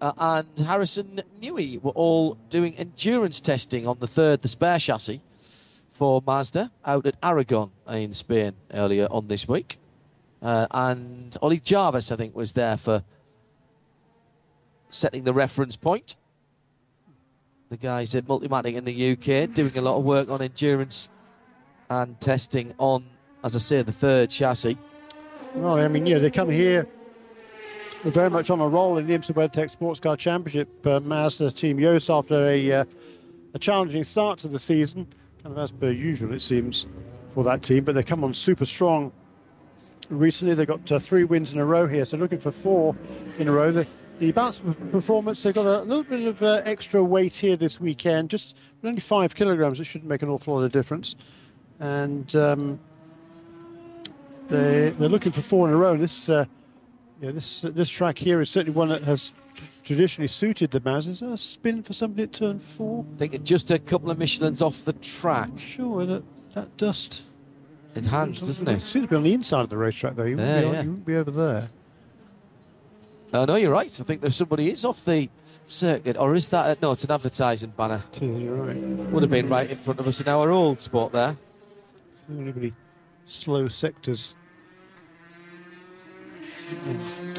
[0.00, 5.20] uh, and Harrison Newey were all doing endurance testing on the third, the spare chassis
[6.00, 9.78] for Mazda out at Aragon in Spain earlier on this week.
[10.40, 13.04] Uh, and Ollie Jarvis, I think, was there for
[14.88, 16.16] setting the reference point.
[17.68, 21.10] The guys at Multimatic in the UK doing a lot of work on endurance
[21.90, 23.04] and testing on,
[23.44, 24.78] as I say, the third chassis.
[25.54, 26.88] Well, I mean, know, they come here
[28.04, 30.86] very much on a roll in the IMSA WeatherTech Sports Car Championship.
[30.86, 32.84] Uh, Mazda Team Joest after a, uh,
[33.52, 35.06] a challenging start to the season,
[35.42, 36.86] kind of as per usual, it seems,
[37.34, 37.84] for that team.
[37.84, 39.12] But they come on super strong
[40.08, 40.54] recently.
[40.54, 42.96] They got uh, three wins in a row here, so looking for four
[43.38, 43.72] in a row.
[43.72, 43.86] The,
[44.18, 48.30] the balance performance, they've got a little bit of uh, extra weight here this weekend,
[48.30, 49.80] just only five kilograms.
[49.80, 51.16] It shouldn't make an awful lot of difference.
[51.78, 52.80] And um,
[54.48, 55.96] they, they're looking for four in a row.
[55.96, 56.44] This uh,
[57.20, 59.32] yeah, this this track here is certainly one that has
[59.84, 61.08] traditionally suited the Maz.
[61.08, 63.04] Is there a spin for somebody at turn four?
[63.14, 65.50] I think it's just a couple of Michelin's off the track.
[65.58, 66.22] Sure, that,
[66.54, 67.22] that dust.
[67.94, 68.74] It hangs, doesn't it?
[68.74, 70.24] It seems to be on the inside of the racetrack, though.
[70.24, 70.82] You, yeah, wouldn't, be, yeah.
[70.82, 71.68] you wouldn't be over there.
[73.32, 74.00] Oh, no, you're right.
[74.00, 75.28] I think there's somebody is off the
[75.66, 76.78] circuit, or is that?
[76.78, 78.02] A, no, it's an advertising banner.
[78.20, 78.76] You're right.
[78.76, 81.36] Would have been right in front of us in our old spot there.
[82.28, 82.74] Anybody
[83.26, 84.34] slow sectors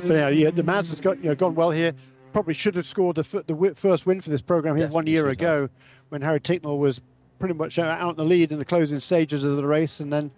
[0.03, 1.93] but yeah, yeah, the Maz has got you know, gone well here.
[2.33, 5.29] Probably should have scored the, the first win for this program here Definitely one year
[5.29, 5.71] ago, have.
[6.09, 7.01] when Harry Tincknell was
[7.39, 10.31] pretty much out in the lead in the closing stages of the race, and then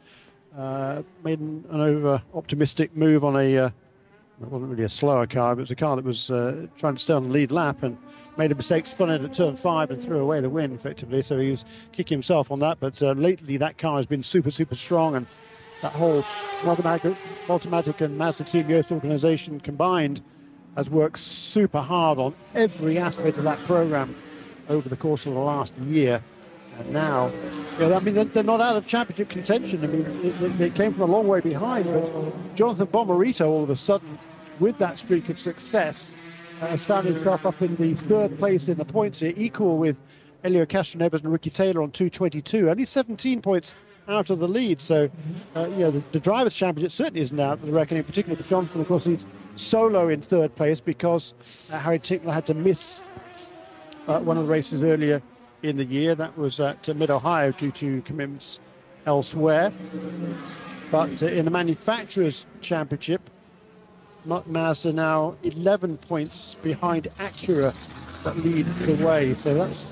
[0.58, 3.58] uh, made an, an over optimistic move on a.
[3.58, 3.70] Uh,
[4.42, 6.96] it wasn't really a slower car, but it was a car that was uh, trying
[6.96, 7.98] to stay on the lead lap and
[8.36, 11.22] made a mistake, spun it at turn five and threw away the win effectively.
[11.22, 12.80] So he was kicking himself on that.
[12.80, 15.28] But uh, lately, that car has been super, super strong and
[15.82, 16.24] that whole
[16.64, 20.22] Multimatic and Mazda Team Joest organization combined
[20.76, 24.16] has worked super hard on every aspect of that program
[24.70, 26.24] over the course of the last year.
[26.80, 27.32] And now,
[27.80, 29.84] you know, I mean, they're, not out of championship contention.
[29.84, 33.76] I mean, they, came from a long way behind, but Jonathan Bomarito, all of a
[33.76, 34.18] sudden,
[34.60, 36.16] with that streak of success,
[36.62, 39.98] uh, has found himself up in the third place in the points here, equal with
[40.42, 42.70] Helio Castroneves and Ricky Taylor on 222.
[42.70, 43.76] Only 17 points
[44.08, 44.82] out of the lead.
[44.82, 45.10] So,
[45.56, 48.50] uh, you know, the, the, Drivers' Championship certainly isn't out of the reckoning, particularly for
[48.50, 48.82] Jonathan.
[48.82, 51.34] Of course, he's solo in third place because
[51.72, 53.02] uh, Harry Tincknell had to miss
[54.08, 55.22] uh, one of the races earlier
[55.62, 56.16] in the year.
[56.16, 58.60] That was at Mid Ohio due to commitments
[59.06, 59.72] elsewhere.
[60.92, 63.22] But uh, in the Manufacturers' Championship,
[64.26, 67.74] Mazda now 11 points behind Acura
[68.24, 69.34] that leads the way.
[69.36, 69.92] So that's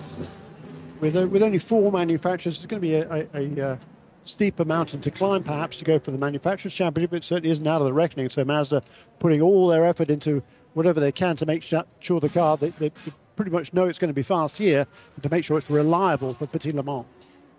[1.01, 3.77] with, uh, with only four manufacturers, it's going to be a, a, a, uh,
[4.23, 7.13] steeper mountain to climb, perhaps, to go for the Manufacturers' Championship.
[7.13, 8.29] It certainly isn't out of the reckoning.
[8.29, 8.83] So Mazda
[9.19, 12.91] putting all their effort into whatever they can to make sure the car, they, they
[13.35, 16.33] pretty much know it's going to be fast here, and to make sure it's reliable
[16.33, 17.05] for Petit Le Mans.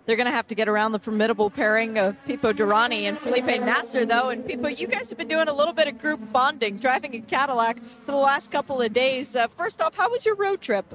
[0.05, 3.45] They're going to have to get around the formidable pairing of Pipo Derani and Felipe
[3.45, 4.29] Nasr, though.
[4.29, 7.19] And Pipo, you guys have been doing a little bit of group bonding, driving a
[7.19, 9.33] Cadillac for the last couple of days.
[9.35, 10.85] Uh, first off, how was your road trip?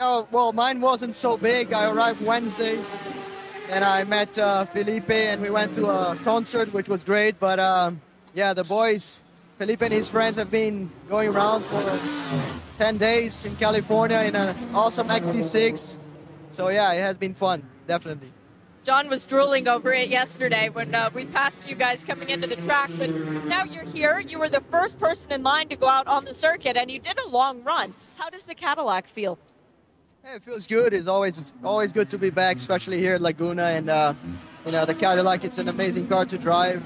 [0.00, 1.74] Oh, well, mine wasn't so big.
[1.74, 2.80] I arrived Wednesday,
[3.72, 7.40] and I met uh, Felipe, and we went to a concert, which was great.
[7.40, 8.02] But um,
[8.34, 9.20] yeah, the boys,
[9.58, 11.98] Felipe and his friends, have been going around for
[12.78, 15.96] 10 days in California in an awesome XT6.
[16.50, 18.28] So yeah, it has been fun, definitely.
[18.84, 22.56] John was drooling over it yesterday when uh, we passed you guys coming into the
[22.56, 22.90] track.
[22.98, 23.08] But
[23.48, 24.20] now you're here.
[24.20, 26.98] You were the first person in line to go out on the circuit, and you
[26.98, 27.94] did a long run.
[28.18, 29.38] How does the Cadillac feel?
[30.24, 30.94] Yeah, it feels good.
[30.94, 33.64] It's always always good to be back, especially here at Laguna.
[33.64, 34.14] And uh,
[34.64, 36.80] you know, the Cadillac, it's an amazing car to drive.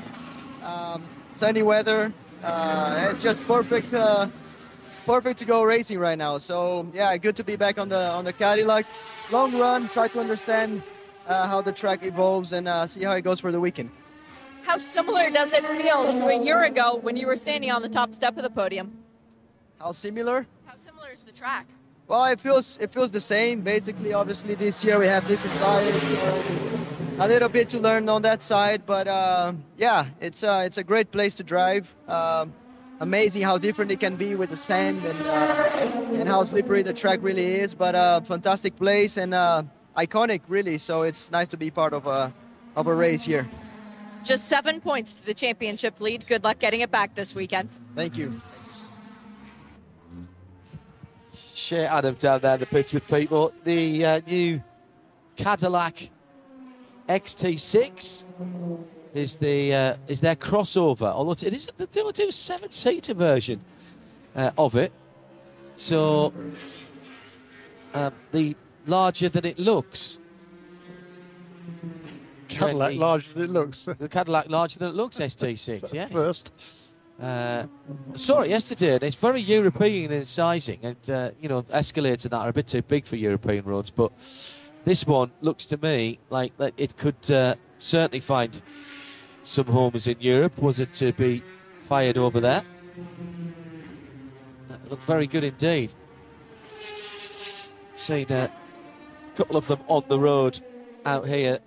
[0.64, 4.28] Um, sunny weather, uh, it's just perfect, uh,
[5.04, 6.38] perfect to go racing right now.
[6.38, 8.86] So yeah, good to be back on the on the Cadillac.
[9.30, 10.82] Long run, try to understand
[11.26, 13.90] uh, how the track evolves and uh, see how it goes for the weekend.
[14.62, 17.88] How similar does it feel to a year ago when you were standing on the
[17.88, 18.92] top step of the podium?
[19.78, 20.46] How similar?
[20.64, 21.66] How similar is the track?
[22.08, 23.62] Well, it feels it feels the same.
[23.62, 26.42] Basically, obviously this year we have different tires, so
[27.18, 28.86] a little bit to learn on that side.
[28.86, 31.92] But uh, yeah, it's uh, it's a great place to drive.
[32.06, 32.46] Uh,
[33.00, 36.92] amazing how different it can be with the sand and uh, and how slippery the
[36.92, 37.74] track really is.
[37.74, 39.64] But uh, fantastic place and uh,
[39.96, 40.78] iconic, really.
[40.78, 42.32] So it's nice to be part of a
[42.76, 43.48] of a race here.
[44.22, 46.26] Just seven points to the championship lead.
[46.26, 47.68] Good luck getting it back this weekend.
[47.96, 48.40] Thank you.
[51.56, 53.52] Shea Adam down there in the pits with people.
[53.64, 54.62] The uh, new
[55.36, 56.10] Cadillac
[57.08, 58.24] XT6
[59.14, 61.06] is the uh, is their crossover.
[61.06, 63.64] Although it is the they do a seven seater version
[64.34, 64.92] uh, of it.
[65.76, 66.34] So
[67.94, 68.54] uh, the
[68.86, 70.18] larger than it looks.
[72.48, 73.88] Cadillac larger than it looks.
[73.98, 75.92] the Cadillac larger than it looks XT6.
[75.94, 76.08] yeah.
[76.08, 76.52] First.
[77.20, 77.64] Uh,
[78.14, 82.32] saw it yesterday, and it's very European in sizing, and uh, you know, Escalades and
[82.32, 83.88] that are a bit too big for European roads.
[83.88, 84.12] But
[84.84, 88.60] this one looks to me like that it could uh, certainly find
[89.44, 90.58] some homes in Europe.
[90.60, 91.42] Was it to be
[91.80, 92.62] fired over there?
[94.68, 95.94] That looked very good indeed.
[97.94, 98.50] Seen a
[99.36, 100.60] couple of them on the road
[101.06, 101.60] out here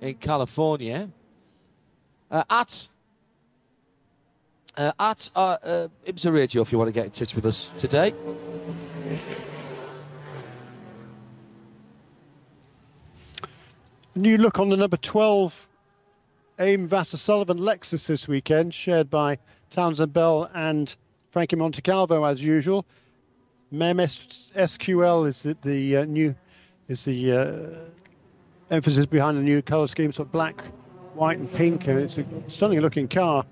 [0.00, 1.08] in California.
[2.28, 2.88] Uh, at
[4.76, 7.72] uh, at uh, uh, IMSA Radio if you want to get in touch with us
[7.76, 8.14] today.
[14.16, 15.68] New look on the number 12
[16.60, 19.38] AIM Vasser Sullivan Lexus this weekend, shared by
[19.70, 20.94] Townsend Bell and
[21.32, 22.86] Frankie Montecalvo as usual.
[23.72, 26.34] MemSQL is the, the uh, new
[26.86, 27.56] is the uh,
[28.70, 30.62] emphasis behind the new color scheme, so black,
[31.14, 33.44] white, and pink, and it's a stunning looking car.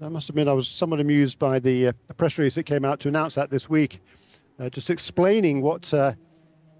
[0.00, 3.00] I must admit, I was somewhat amused by the, uh, press release that came out
[3.00, 4.00] to announce that this week,
[4.60, 6.12] uh, just explaining what uh,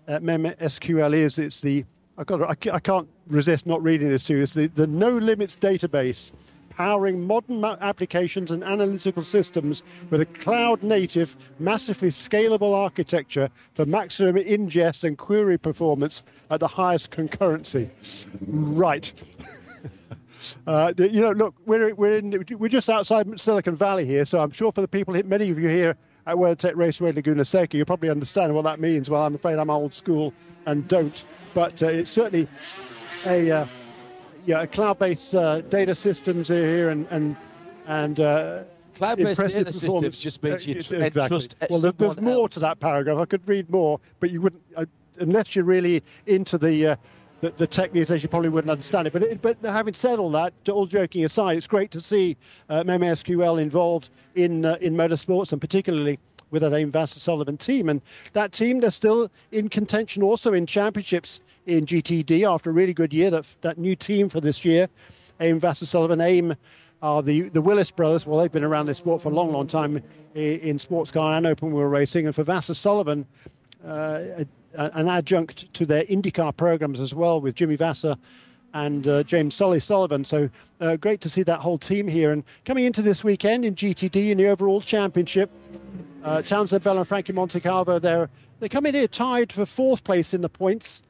[0.09, 1.39] MemSQL is.
[1.39, 1.85] It's the
[2.19, 4.43] I, got, I can't resist not reading this to you.
[4.43, 6.33] It's the, the No Limits database
[6.71, 14.37] powering modern applications and analytical systems with a cloud native, massively scalable architecture for maximum
[14.37, 17.91] ingest and query performance at the highest concurrency.
[18.47, 19.13] Right.
[20.67, 24.51] Uh, you know, look, we're we're in, we're just outside Silicon Valley here, so I'm
[24.51, 25.97] sure for the people, many of you here
[26.27, 29.09] at WeatherTech Raceway Laguna Seca, you probably understand what that means.
[29.09, 30.35] Well, I'm afraid I'm old school
[30.67, 31.25] and don't,
[31.55, 32.49] but uh, it's certainly
[33.27, 33.67] a uh,
[34.45, 37.37] yeah, cloud-based uh, data systems here and and
[37.87, 38.63] and uh,
[38.97, 41.29] cloud-based data systems just means you tr- exactly.
[41.29, 41.57] trust.
[41.71, 42.55] Well, there's, there's more else.
[42.55, 43.19] to that paragraph.
[43.19, 44.85] I could read more, but you wouldn't uh,
[45.19, 46.99] unless you're really into the.
[47.41, 49.13] The, the tech these you probably wouldn't understand it.
[49.13, 52.37] But it, but having said all that, all joking aside, it's great to see
[52.69, 56.19] uh, MemSQL involved in uh, in motorsports and particularly
[56.51, 57.89] with that AIM Vasser Sullivan team.
[57.89, 58.01] And
[58.33, 63.13] that team, they're still in contention also in championships in GTD after a really good
[63.13, 63.31] year.
[63.31, 64.89] That, that new team for this year,
[65.41, 66.57] AIM Vasser Sullivan, AIM
[67.03, 68.27] are the, the Willis brothers.
[68.27, 70.03] Well, they've been around this sport for a long, long time
[70.35, 72.27] in, in sports car and open wheel racing.
[72.27, 73.27] And for Vasser Sullivan,
[73.85, 74.45] uh,
[74.75, 78.17] an adjunct to their IndyCar programs as well with Jimmy Vasser
[78.75, 80.25] and uh, James Sully Sullivan.
[80.25, 80.51] So
[80.81, 82.33] uh, great to see that whole team here.
[82.33, 85.51] And coming into this weekend in GTD in the overall championship,
[86.23, 88.29] uh, Townsend Bell and Frankie Montecalvo, they're,
[88.61, 91.03] they come in here tied for fourth place in the points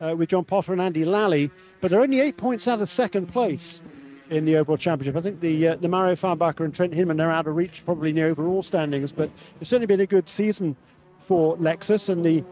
[0.00, 1.50] uh, with John Potter and Andy Lally,
[1.80, 3.80] but they're only eight points out of second place
[4.28, 5.16] in the overall championship.
[5.16, 8.10] I think the uh, the Mario Farnbacher and Trent Hindman are out of reach probably
[8.10, 10.76] in the overall standings, but it's certainly been a good season
[11.26, 12.08] for Lexus.
[12.08, 12.44] And the,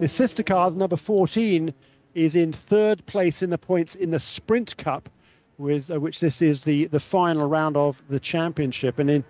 [0.00, 1.72] the sister car, the number 14,
[2.14, 5.08] is in third place in the points in the Sprint Cup,
[5.58, 8.98] with uh, which this is the, the final round of the championship.
[8.98, 9.24] And in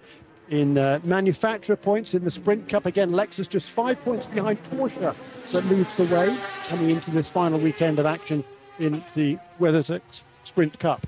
[0.51, 2.87] in uh, manufacturer points in the Sprint Cup.
[2.87, 5.15] Again, Lexus just five points behind Porsche
[5.53, 6.37] that leads the way
[6.69, 8.45] coming into this final weekend of action
[8.79, 10.03] in the WeatherTech
[10.45, 11.07] Sprint Cup.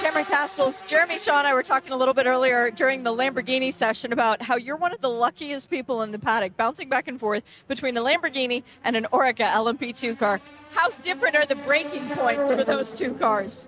[0.00, 3.72] Cameron Cassels, Jeremy Shaw and I were talking a little bit earlier during the Lamborghini
[3.72, 7.18] session about how you're one of the luckiest people in the paddock, bouncing back and
[7.18, 10.40] forth between a Lamborghini and an Oreca LMP2 car.
[10.72, 13.66] How different are the braking points for those two cars?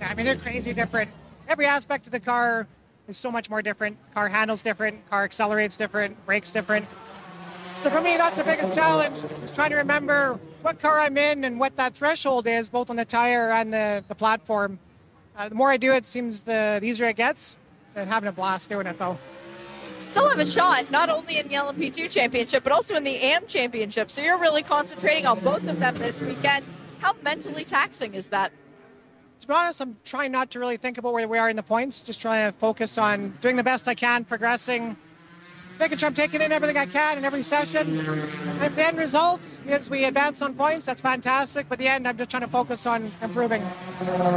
[0.00, 1.10] I mean, they're crazy different.
[1.48, 2.68] Every aspect of the car
[3.08, 3.96] is so much more different.
[4.14, 6.86] Car handles different, car accelerates different, brakes different.
[7.82, 11.44] So for me, that's the biggest challenge, is trying to remember what car I'm in
[11.44, 14.78] and what that threshold is, both on the tire and the, the platform.
[15.36, 17.58] Uh, the more I do it, seems the, the easier it gets.
[17.94, 19.18] And having a blast doing it, though.
[19.98, 23.46] Still have a shot, not only in the LMP2 championship, but also in the AM
[23.46, 24.10] championship.
[24.10, 26.64] So you're really concentrating on both of them this weekend.
[27.00, 28.52] How mentally taxing is that?
[29.40, 31.62] to be honest, I'm trying not to really think about where we are in the
[31.62, 32.02] points.
[32.02, 34.96] Just trying to focus on doing the best I can, progressing,
[35.78, 37.98] making sure I'm taking in everything I can in every session.
[38.08, 41.68] And if the end result is we advance on points, that's fantastic.
[41.68, 43.62] But the end, I'm just trying to focus on improving.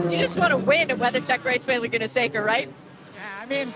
[0.09, 2.67] You just want to win at WeatherTech Raceway Laguna Seca, right?
[2.67, 3.73] Yeah, I mean,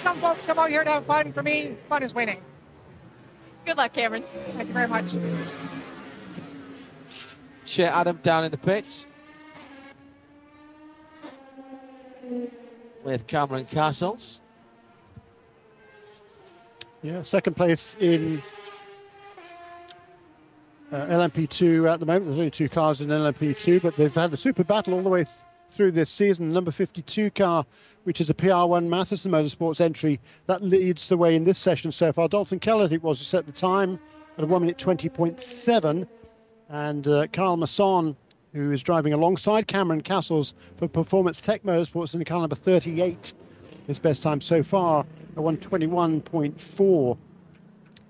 [0.00, 1.32] some folks come out here to have fun.
[1.32, 2.42] For me, fun is winning.
[3.64, 4.24] Good luck, Cameron.
[4.56, 5.14] Thank you very much.
[7.64, 9.06] Shea Adam down in the pits.
[13.04, 14.40] with Cameron Cassels.
[17.02, 18.42] Yeah, second place in
[20.92, 22.26] uh, LMP2 at the moment.
[22.26, 25.24] There's only two cars in LMP2, but they've had a super battle all the way
[25.24, 25.36] th-
[25.74, 26.52] through this season.
[26.52, 27.66] Number 52 car,
[28.04, 32.12] which is a PR1 Mathiasen Motorsports entry, that leads the way in this session so
[32.12, 32.28] far.
[32.28, 33.98] Dalton Kellett, it was, set the time
[34.38, 36.06] at 1 minute 20.7.
[36.68, 38.16] And uh, Kyle Masson
[38.52, 43.32] who is driving alongside Cameron Cassels for Performance Tech Motorsports in the car number 38.
[43.86, 47.18] His best time so far, a 121.4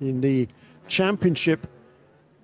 [0.01, 0.49] in the
[0.89, 1.67] championship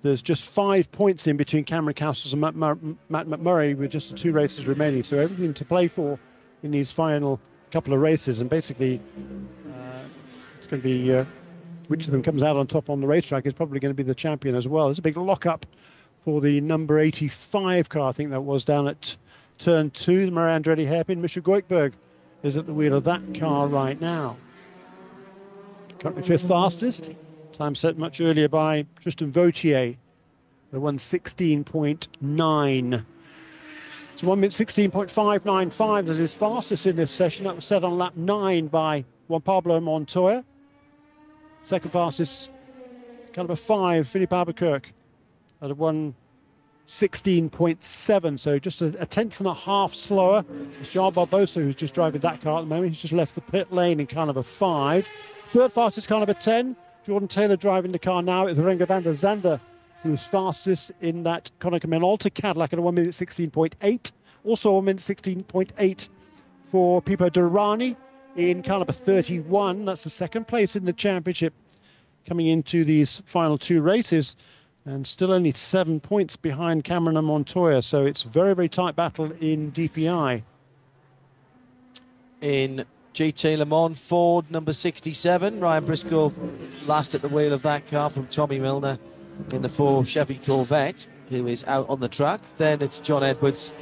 [0.01, 4.15] there's just five points in between Cameron Cassels and Matt, Matt McMurry with just the
[4.15, 5.03] two races remaining.
[5.03, 6.17] So everything to play for
[6.63, 7.39] in these final
[7.71, 8.39] couple of races.
[8.39, 9.01] And basically,
[9.67, 9.99] uh,
[10.57, 11.25] it's going to be uh,
[11.87, 14.03] which of them comes out on top on the racetrack is probably going to be
[14.03, 14.85] the champion as well.
[14.85, 15.65] There's a big lock-up
[16.23, 18.09] for the number 85 car.
[18.09, 19.17] I think that was down at
[19.57, 20.25] turn two.
[20.25, 21.21] The Mario Andretti hairpin.
[21.21, 21.93] Misha Goikhberg
[22.41, 24.37] is at the wheel of that car right now.
[25.99, 27.11] Currently fifth fastest.
[27.51, 29.97] Time set much earlier by Tristan Vautier.
[30.71, 33.05] The 116.9.
[34.15, 37.43] So 1 minute 16.595 that is fastest in this session.
[37.43, 40.45] That was set on lap 9 by Juan Pablo Montoya.
[41.63, 42.49] Second fastest,
[43.35, 44.93] a 5, Filipe Albuquerque
[45.61, 48.39] at a 116.7.
[48.39, 50.45] So just a, a, tenth and a half slower.
[50.79, 52.93] It's João Barbosa who's just driving that car at the moment.
[52.93, 55.09] He's just left the pit lane in a 5.
[55.51, 56.75] Third fastest, car number 10.
[57.05, 58.45] Jordan Taylor driving the car now.
[58.45, 59.59] It's Renger van der Zande
[60.03, 64.11] who's fastest in that Konica Minolta Cadillac at a 1 minute 16.8.
[64.45, 66.07] Also 1 minute 16.8
[66.71, 67.95] for Pipo Derani
[68.35, 69.85] in car number 31.
[69.85, 71.53] That's the second place in the championship
[72.27, 74.35] coming into these final two races.
[74.85, 77.81] And still only seven points behind Cameron and Montoya.
[77.81, 80.43] So it's very, very tight battle in DPI.
[82.41, 85.59] In GT Le Mans Ford number 67.
[85.59, 86.31] Ryan Briscoe
[86.85, 88.99] last at the wheel of that car from Tommy Milner
[89.51, 92.41] in the four Chevy Corvette, who is out on the track.
[92.57, 93.73] Then it's John Edwards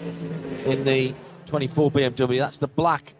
[0.65, 1.13] in the
[1.47, 2.39] 24 BMW.
[2.39, 3.13] That's the black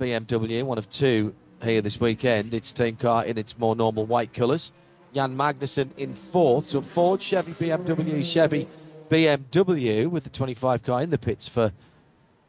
[0.00, 2.54] BMW, one of two here this weekend.
[2.54, 4.72] It's team car in its more normal white colours.
[5.14, 6.66] Jan Magnussen in fourth.
[6.66, 8.66] So Ford, Chevy, BMW, Chevy,
[9.08, 11.72] BMW with the 25 car in the pits for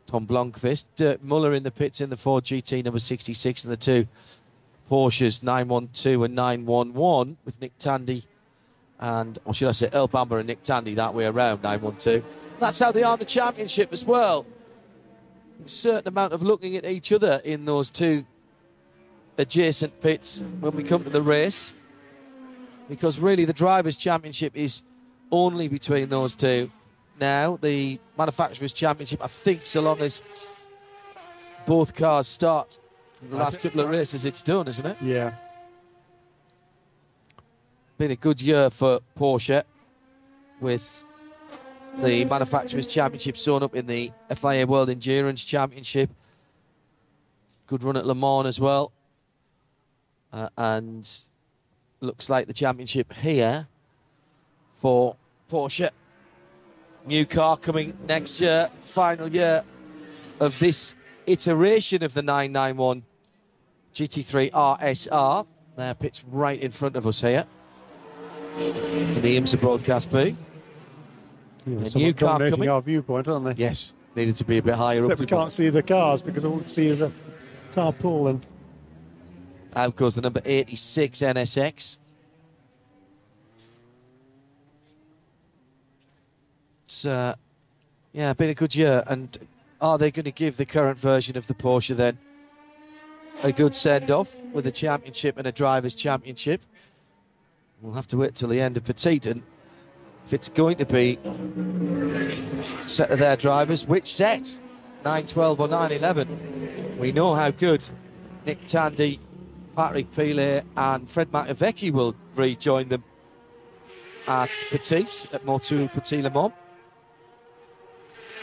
[0.08, 0.86] Tom Blomqvist.
[0.96, 4.08] Dirk Muller in the pits in the Ford GT number 66 and the two
[4.90, 8.24] Porsches 912 and 911 with Nick Tandy
[9.00, 12.24] and, or should I say, Earl Bamber and Nick Tandy that way around 912.
[12.60, 14.46] That's how they are in the championship as well.
[15.66, 18.26] A certain amount of looking at each other in those two
[19.38, 21.74] adjacent pits when we come to the race
[22.88, 24.82] because really the drivers' championship is
[25.32, 26.72] only between those two
[27.20, 27.58] now.
[27.62, 30.22] The manufacturers' championship, I think, so long as
[31.66, 32.78] both cars start
[33.30, 34.98] the last couple of races, it's done, isn't it?
[35.02, 35.34] Yeah.
[37.98, 39.64] Been a good year for Porsche
[40.60, 41.04] with
[41.98, 46.10] the manufacturers' championship sewn up in the FIA World Endurance Championship.
[47.68, 48.92] Good run at Le Mans as well.
[50.34, 51.10] Uh, and
[52.02, 53.68] looks like the championship here
[54.82, 55.16] for
[55.50, 55.90] Porsche
[57.06, 59.64] New car coming next year, final year
[60.40, 60.96] of this
[61.28, 63.04] iteration of the 991
[63.94, 65.46] GT3 RSR.
[65.78, 67.46] There, pits right in front of us here
[68.58, 70.50] in the IMSA broadcast booth.
[71.66, 72.70] Yeah, a new car coming.
[72.70, 73.64] our viewpoint, aren't they?
[73.64, 75.20] Yes, needed to be a bit higher Except up.
[75.20, 77.12] we can't see the cars because all we see is a
[77.74, 78.44] tarpaulin.
[79.76, 81.98] Out goes the number 86 NSX.
[86.96, 87.36] It's uh,
[88.14, 89.04] yeah, been a good year.
[89.06, 89.38] And
[89.82, 92.18] are they going to give the current version of the Porsche then
[93.44, 96.62] a good send off with a championship and a drivers' championship?
[97.82, 99.30] We'll have to wait till the end of Petit.
[99.30, 99.44] And
[100.26, 101.20] if it's going to be
[102.84, 104.58] set of their drivers, which set?
[105.04, 106.98] 912 or 911?
[106.98, 107.86] We know how good
[108.46, 109.20] Nick Tandy,
[109.76, 113.04] Patrick Pilet, and Fred Makowiecki will rejoin them
[114.30, 116.54] at Petit, at Motul Petit Le Mans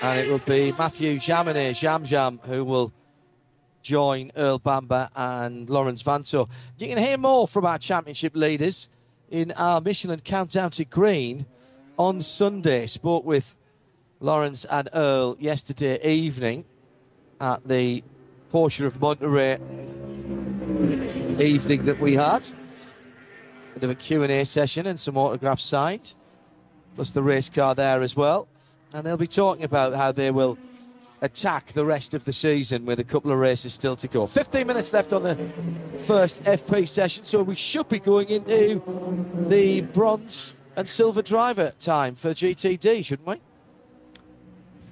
[0.03, 2.93] and it will be Matthew Jaminet, Jam Jam, who will
[3.83, 6.49] join Earl Bamber and Lawrence Vanthoor.
[6.77, 8.89] You can hear more from our championship leaders
[9.31, 11.47] in our Michelin Countdown to Green
[11.97, 12.87] on Sunday.
[12.87, 13.55] Spoke with
[14.19, 16.65] Lawrence and Earl yesterday evening
[17.41, 18.03] at the
[18.53, 19.59] Porsche of Monterey
[21.41, 22.45] evening that we had.
[23.75, 26.13] Bit of a Q&A session and some autographs signed,
[26.97, 28.49] plus the race car there as well
[28.95, 30.59] and they'll be talking about how they will
[31.21, 34.27] attack the rest of the season with a couple of races still to go.
[34.27, 35.37] 15 minutes left on the
[35.99, 38.83] first FP session, so we should be going into
[39.49, 43.41] the bronze and silver driver time for GTD, shouldn't we?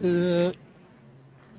[0.03, 0.53] Uh,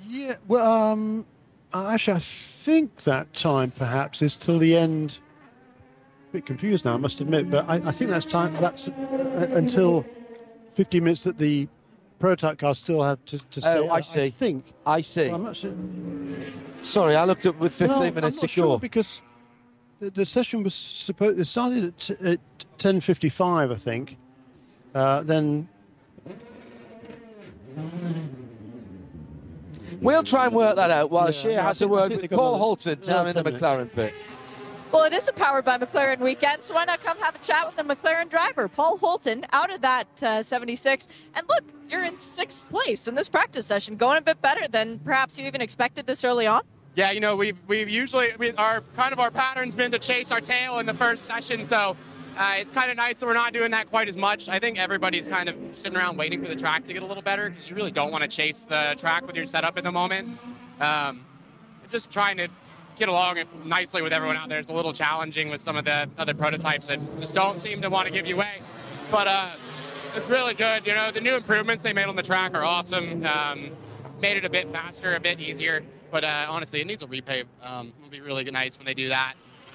[0.07, 1.25] yeah, well, um,
[1.73, 5.19] actually, I think that time perhaps is till the end.
[6.29, 8.53] A bit confused now, I must admit, but I, I think that's time.
[8.55, 10.05] That's uh, until
[10.75, 11.67] 15 minutes that the
[12.21, 13.77] prototype cars still have to, to stay.
[13.77, 14.23] Oh, I see.
[14.23, 14.65] I think.
[14.85, 15.27] I see.
[15.27, 15.73] Well, I'm not sure.
[16.81, 18.77] Sorry, I looked up with 15 no, minutes I'm not to sure go.
[18.77, 19.21] because
[19.99, 21.39] the, the, session was supposed.
[21.39, 22.39] It started at, t- at
[22.79, 24.17] 10:55, I think,
[24.95, 25.67] uh, then
[30.01, 32.57] We'll try and work that out while Yeah, Shea yeah, has a word with Paul
[32.57, 33.43] Holton down in the.
[33.43, 34.13] McLaren pit.
[34.91, 37.65] Well, it is a powered by McLaren weekend, so why not come have a chat
[37.65, 41.07] with the McLaren driver, Paul Holton, out of that uh, 76.
[41.33, 44.99] And look, you're in sixth place in this practice session, going a bit better than
[44.99, 46.63] perhaps you even expected this early on.
[46.95, 50.29] Yeah, you know, we've we've usually we, our kind of our pattern's been to chase
[50.29, 51.95] our tail in the first session, so
[52.37, 54.49] uh, it's kind of nice that we're not doing that quite as much.
[54.49, 57.23] I think everybody's kind of sitting around waiting for the track to get a little
[57.23, 59.91] better because you really don't want to chase the track with your setup at the
[59.93, 60.37] moment.
[60.81, 61.23] Um,
[61.89, 62.49] just trying to
[62.97, 66.09] get along nicely with everyone out there is a little challenging with some of the
[66.17, 68.61] other prototypes that just don't seem to want to give you way.
[69.09, 69.51] But uh,
[70.15, 70.85] it's really good.
[70.85, 73.25] You know, the new improvements they made on the track are awesome.
[73.25, 73.71] Um,
[74.21, 75.83] made it a bit faster, a bit easier.
[76.11, 77.45] But uh, honestly, it needs a repave.
[77.63, 79.33] Um, it'll be really nice when they do that.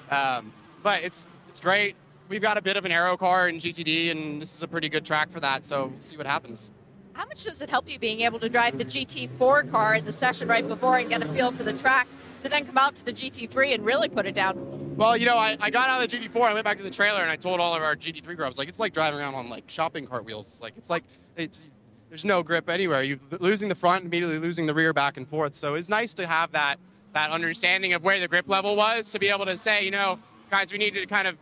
[0.09, 0.53] Um,
[0.83, 1.95] but it's it's great.
[2.29, 4.89] We've got a bit of an aero car in GTD, and this is a pretty
[4.89, 5.65] good track for that.
[5.65, 6.71] So we'll see what happens.
[7.17, 10.11] How much does it help you being able to drive the GT4 car in the
[10.11, 12.07] session right before and get a feel for the track
[12.41, 14.95] to then come out to the GT3 and really put it down?
[14.95, 16.91] Well, you know, I, I got out of the GT4, I went back to the
[16.91, 19.49] trailer, and I told all of our GT3 crew, like, it's like driving around on
[19.49, 20.61] like shopping cart wheels.
[20.61, 21.03] Like it's like
[21.35, 21.65] it's
[22.09, 23.01] there's no grip anywhere.
[23.01, 25.55] You're losing the front, immediately losing the rear back and forth.
[25.55, 26.75] So it's nice to have that
[27.13, 30.19] that understanding of where the grip level was to be able to say, you know,
[30.51, 31.35] guys, we need to kind of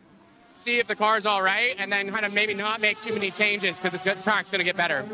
[0.56, 3.32] see if the car's all right, and then kind of maybe not make too many
[3.32, 5.06] changes because the track's going to get better.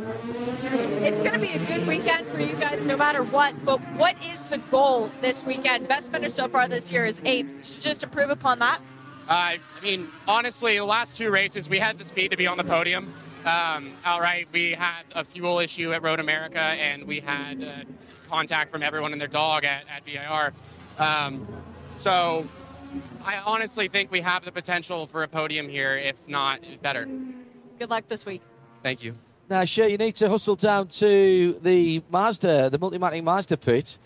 [1.02, 4.16] It's going to be a good weekend for you guys no matter what, but what
[4.26, 5.88] is the goal this weekend?
[5.88, 7.80] Best finish so far this year is eighth.
[7.80, 8.80] Just improve upon that?
[9.28, 12.58] Uh, I mean, honestly, the last two races, we had the speed to be on
[12.58, 13.14] the podium.
[13.46, 17.74] Um, outright, we had a fuel issue at Road America, and we had uh,
[18.30, 20.54] contact from everyone and their dog at, at VIR.
[20.98, 21.48] Um,
[21.96, 22.48] so
[23.24, 27.08] I honestly think we have the potential for a podium here, if not better.
[27.80, 28.42] Good luck this week.
[28.84, 29.16] Thank you.
[29.50, 33.98] Now, Shea, you need to hustle down to the Mazda, the Multimatic Mazda pit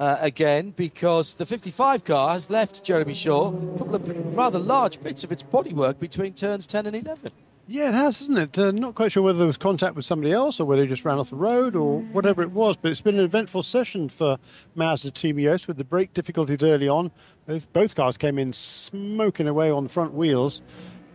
[0.00, 5.00] uh, again, because the 55 car has left Jeremy Shaw a couple of rather large
[5.00, 7.30] bits of its bodywork between turns 10 and 11.
[7.70, 8.58] Yeah, it has, isn't it?
[8.58, 11.04] Uh, not quite sure whether there was contact with somebody else or whether he just
[11.04, 14.38] ran off the road or whatever it was, but it's been an eventful session for
[14.74, 17.10] Mazda Team Joest with the brake difficulties early on.
[17.46, 20.62] Both, both cars came in smoking away on the front wheels,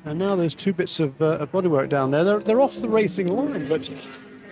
[0.05, 2.23] and now there's two bits of uh, bodywork down there.
[2.23, 3.89] They're, they're off the racing line, but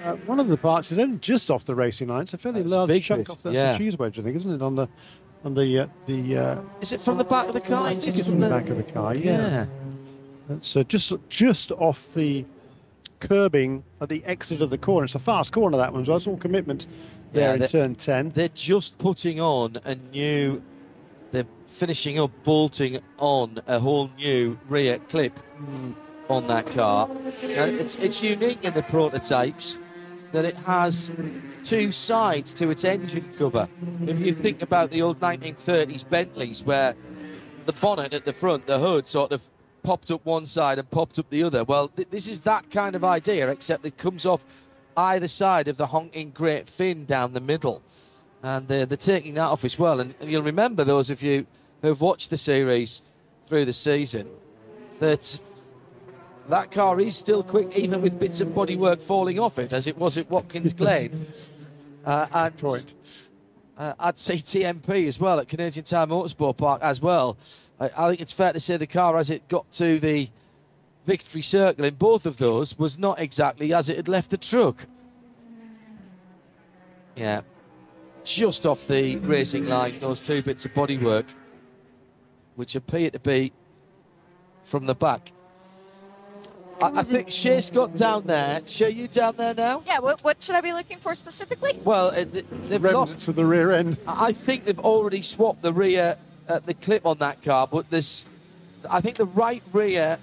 [0.04, 2.24] uh, one of the parts is only just off the racing line.
[2.24, 3.78] It's a fairly That's large big chunk bit, off the, yeah.
[3.78, 4.62] cheese wedge, I think, isn't it?
[4.64, 4.88] On the
[5.44, 6.38] on the uh, the.
[6.38, 7.88] Uh, Is it from the back of the car?
[7.88, 9.14] I It think it's from the back of the car.
[9.14, 9.38] Yeah.
[9.48, 9.66] Yeah.
[10.50, 12.46] Uh, just just off the
[13.20, 15.06] curbing at the exit of the corner.
[15.06, 16.88] It's a fast corner that one, so it's all commitment
[17.34, 18.30] there Yeah, in turn 10.
[18.30, 20.62] They're just putting on a new,
[21.32, 25.40] they're finishing up bolting on a whole new rear clip
[26.30, 27.10] on that car.
[27.44, 29.78] It's, it's unique in the prototypes
[30.32, 31.12] that it has
[31.64, 33.68] two sides to its engine cover.
[34.08, 36.96] If you think about the old 1930s Bentleys, where
[37.66, 39.48] the bonnet at the front, the hood, sort of
[39.84, 41.64] popped up one side and popped up the other.
[41.64, 44.44] Well, th- this is that kind of idea, except it comes off
[44.96, 47.82] either side of the honking great fin down the middle.
[48.44, 50.00] And uh, they're taking that off as well.
[50.00, 51.46] And, and you'll remember, those of you
[51.82, 53.02] who've watched the series
[53.46, 54.28] through the season,
[55.00, 55.40] that
[56.50, 59.98] that car is still quick, even with bits of bodywork falling off it, as it
[59.98, 61.28] was at Watkins Glen.
[62.04, 62.92] Uh, and Point.
[63.78, 67.38] uh, I'd say TMP as well at Canadian Tire Motorsport Park as well.
[67.82, 70.30] I, I think it's fair to say the car as it got to the
[71.06, 74.86] victory circle in both of those was not exactly as it had left the truck.
[77.16, 77.42] Yeah,
[78.24, 81.26] just off the racing line, those two bits of bodywork,
[82.56, 83.52] which appear to be
[84.64, 85.32] from the back.
[86.82, 88.62] I, I think Shea's got down there.
[88.66, 89.84] Shea, you down there now?
[89.86, 91.78] Yeah, what, what should I be looking for specifically?
[91.84, 92.46] Well, they've
[92.84, 94.00] Remnants lost to the rear end.
[94.08, 96.18] I think they've already swapped the rear,
[96.52, 98.26] uh, the clip on that car, but this,
[98.90, 100.20] I think the right rear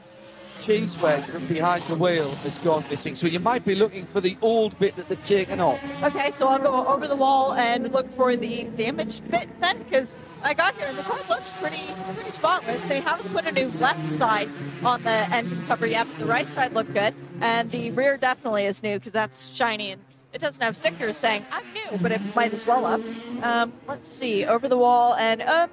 [0.60, 3.14] cheese wedge from behind the wheel has gone missing.
[3.14, 5.80] So you might be looking for the old bit that they've taken off.
[6.02, 10.16] Okay, so I'll go over the wall and look for the damaged bit then, because
[10.42, 12.80] I got here and the car looks pretty pretty spotless.
[12.82, 14.48] They haven't put a new left side
[14.84, 18.66] on the engine cover yet, but the right side looked good, and the rear definitely
[18.66, 20.02] is new because that's shiny and
[20.32, 23.42] it doesn't have stickers saying I'm new, but it might as well have.
[23.42, 25.70] Um, let's see, over the wall and um.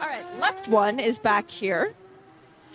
[0.00, 1.94] All right, left one is back here.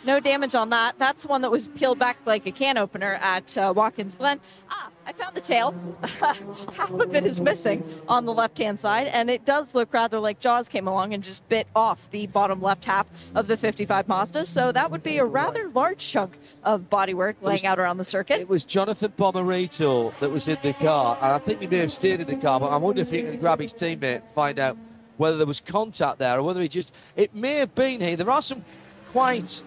[0.06, 1.00] No damage on that.
[1.00, 4.42] That's the one that was peeled back like a can opener at uh, Watkins Glen.
[4.70, 5.74] Ah, I found the tail.
[6.20, 10.20] Half of it is missing on the left hand side, and it does look rather
[10.20, 14.10] like Jaws came along and just bit off the bottom left half of the 55
[14.10, 14.44] Mazda.
[14.44, 18.04] So that would be a rather large chunk of bodywork laying was- out around the
[18.04, 18.42] circuit.
[18.42, 21.94] It was Jonathan Bomarito that was in the car, and I think he may have
[21.94, 24.60] steered in the car, but I wonder if he can grab his teammate and find
[24.60, 24.76] out
[25.18, 26.94] whether there was contact there or whether he just.
[27.16, 28.16] It may have been here.
[28.16, 28.64] There are some
[29.12, 29.62] quite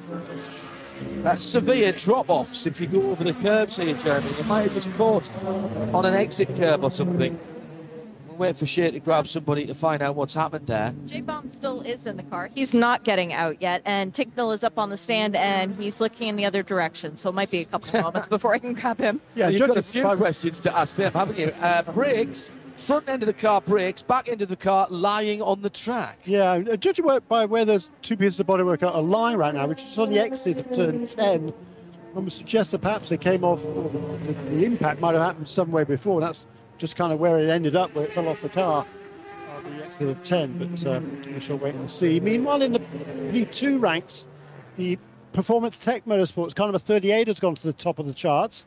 [1.25, 4.29] uh, severe drop offs if you go over the curbs here, Jeremy.
[4.39, 7.39] You might have just caught on an exit curb or something.
[8.29, 10.95] We'll wait for Shea to grab somebody to find out what's happened there.
[11.07, 12.51] J Bomb still is in the car.
[12.55, 16.29] He's not getting out yet, and Tincknell is up on the stand and he's looking
[16.29, 17.17] in the other direction.
[17.17, 19.21] So it might be a couple of moments before I can grab him.
[19.35, 21.53] Yeah, Well, you've got a few questions to ask them, haven't you?
[21.61, 25.61] Uh, brakes, front end of the car brakes, back end of the car lying on
[25.62, 26.18] the track.
[26.24, 29.83] Yeah, uh, judging by- where those two pieces of bodywork are lying right now, which
[29.83, 31.53] is on the exit of turn 10,
[32.14, 35.85] I would suggest that perhaps they came off, the, the, impact might have happened somewhere
[35.85, 36.20] before.
[36.20, 36.47] That's
[36.79, 38.87] just kind of where it ended up, where it fell off the car,
[39.51, 42.20] uh, the exit of 10, but uh, we shall wait and see.
[42.20, 44.27] Meanwhile, in the P2 ranks,
[44.77, 44.99] the
[45.33, 48.64] Performance Tech Motorsports, car number 38 has gone to the top of the charts.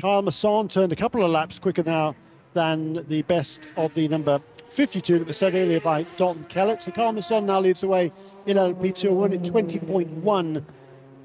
[0.00, 2.14] Kyle Masson turned a couple of laps quicker now
[2.52, 6.82] than the best of the number 52 that was said earlier by Dalton Kellett.
[6.82, 8.10] So Kyle Masson now leads the way
[8.46, 10.64] in LP2, one at 20.1,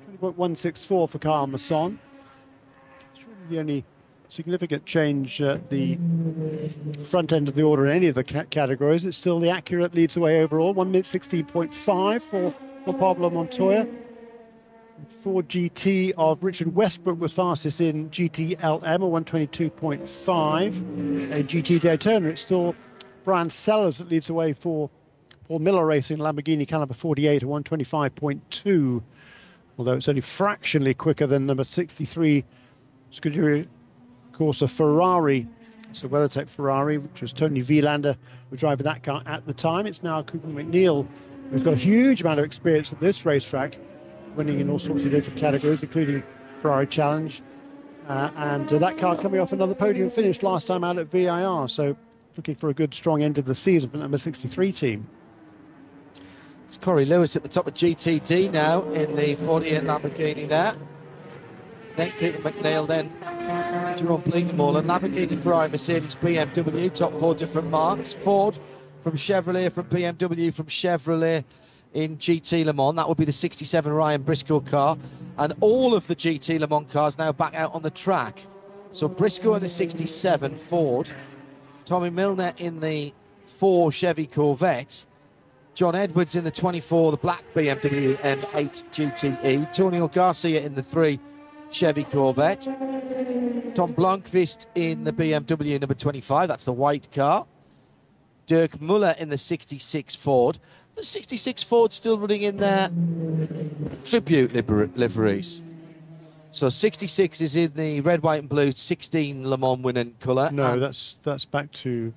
[0.08, 2.00] 20.164 for Kyle Masson.
[3.12, 3.86] It's really the only
[4.30, 5.98] significant change at the
[7.08, 9.06] front end of the order in any of the ca- categories.
[9.06, 12.54] It's still the Acura leads the way overall, 1 minute 16.5 for,
[12.84, 13.88] for Pablo Montoya.
[15.24, 21.32] Ford GT of Richard Westbrook was fastest in GTLM, or 122.5.
[21.32, 22.76] A GT Daytona, it's still
[23.24, 24.90] Bryan Sellers that leads the way for
[25.48, 29.04] Paul Miller Racing Lamborghini caliber 48 at 125.2.
[29.78, 32.46] Although it's only fractionally quicker than number 63
[33.12, 33.68] Scuderia
[34.32, 35.48] Corsa Ferrari.
[35.90, 38.18] It's a WeatherTech Ferrari, which was Toni Vilander
[38.50, 39.88] was driving that car at the time.
[39.88, 41.08] It's now Cooper MacNeil,
[41.50, 43.78] who's got a huge amount of experience at this racetrack,
[44.36, 46.24] winning in all sorts of different categories, including
[46.62, 47.42] Ferrari Challenge.
[48.08, 51.68] Uh, and uh, that car coming off another podium finish last time out at VIR.
[51.68, 51.96] So
[52.38, 55.08] looking for a good, strong end of the season for number 63 team.
[56.68, 60.76] It's Corey Lewis at the top of GTD now in the 48 Lamborghini there.
[61.96, 63.10] Then Peter MacNeil, then
[63.98, 68.14] Jerome Bleekemolen, Lamborghini, Ferrari, Mercedes, BMW, top four different marks.
[68.14, 68.58] Ford
[69.02, 71.46] from Chevrolet, from BMW, from Chevrolet
[71.96, 72.98] in GT Le Mans.
[72.98, 74.98] That would be the 67 Ryan Briscoe car.
[75.38, 78.40] And all of the GT Le Mans cars now back out on the track.
[78.92, 81.10] So Briscoe in the 67 Ford,
[81.86, 83.14] Tommy Milner in the
[83.58, 85.06] 4 Chevy Corvette,
[85.74, 91.20] John Edwards in the 24, the black BMW M8 GTE, Tonio Garcia in the 3
[91.72, 97.46] Chevy Corvette, Tom Blomqvist in the BMW number 25, that's the white car,
[98.48, 100.58] Dirk Muller in the 66 Ford.
[100.96, 102.90] The 66 Ford still running in their
[104.06, 105.62] tribute liber- liveries.
[106.52, 110.52] So 66 is in the red, white, and blue 16 Le Mans winning colour.
[110.52, 112.14] No, and, that's that's back to.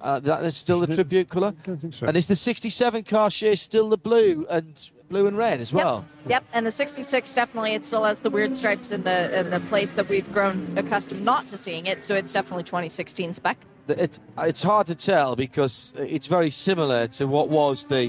[0.00, 1.54] uh, that is still the tribute colour.
[1.62, 2.06] I don't think so.
[2.06, 6.04] And is the 67 car share still the blue and blue and red as well?
[6.26, 9.60] Yep, and the 66 definitely it still has the weird stripes in the in the
[9.60, 12.04] place that we've grown accustomed not to seeing it.
[12.04, 13.58] So it's definitely 2016 spec.
[13.88, 18.08] It, it's hard to tell because it's very similar to what was the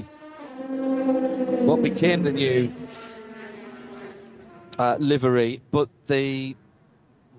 [1.64, 2.72] what became the new
[4.78, 6.54] uh, livery, but the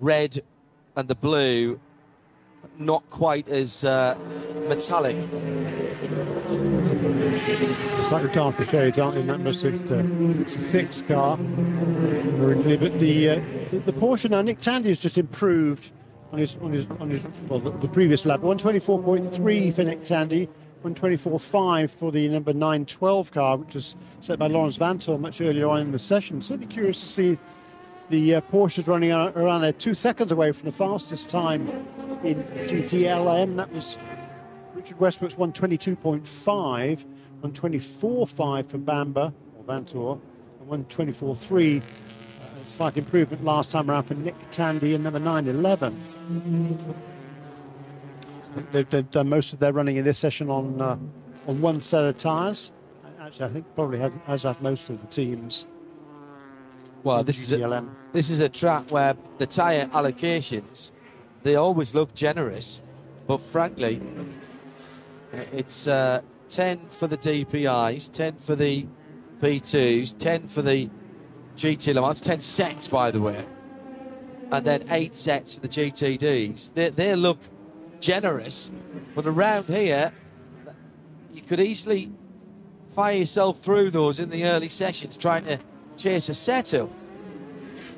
[0.00, 0.42] red
[0.96, 1.80] and the blue
[2.78, 4.16] not quite as uh,
[4.68, 5.16] metallic.
[8.08, 10.02] Slightly darker shades, aren't in that Mercedes uh,
[10.34, 11.36] 66 car?
[11.36, 13.40] But the, uh,
[13.70, 15.90] the the Porsche now, Nick Tandy has just improved
[16.32, 18.40] on his on his on his well the, the previous lap.
[18.40, 20.48] 124.3 for Nick Tandy,
[20.82, 25.80] 124.5 for the number 912 car, which was set by Lawrence Vanthoor much earlier on
[25.80, 26.40] in the session.
[26.40, 27.38] Certainly curious to see
[28.08, 31.68] the uh, Porsche's running around there, two seconds away from the fastest time
[32.24, 33.56] in GTLM.
[33.56, 33.96] That was
[34.74, 37.04] Richard Westbrook's 122.5,
[37.42, 40.20] 124.5 for Bamber or Vanthoor,
[40.60, 41.82] and 124.3.
[42.66, 46.94] Slight improvement last time around for Nick Tandy and number 911.
[48.70, 50.96] They've, they've done most of their running in this session on uh,
[51.46, 52.72] on one set of tyres.
[53.20, 55.66] Actually, I think probably have, as have most of the teams.
[57.02, 57.90] Well, this is a, GTLM.
[58.12, 60.92] this is a track where the tyre allocations
[61.42, 62.82] they always look generous,
[63.26, 64.00] but frankly,
[65.52, 68.86] it's uh, 10 for the DPIs, 10 for the
[69.40, 70.88] P2s, 10 for the
[71.62, 73.46] GT Le Mans, 10 sets by the way.
[74.50, 76.74] and then eight sets for the GTDs.
[76.74, 77.38] They, they look
[78.00, 78.72] generous,
[79.14, 80.12] but around here,
[81.32, 82.10] you could easily
[82.96, 85.60] fire yourself through those in the early sessions trying to
[85.96, 86.90] chase a set up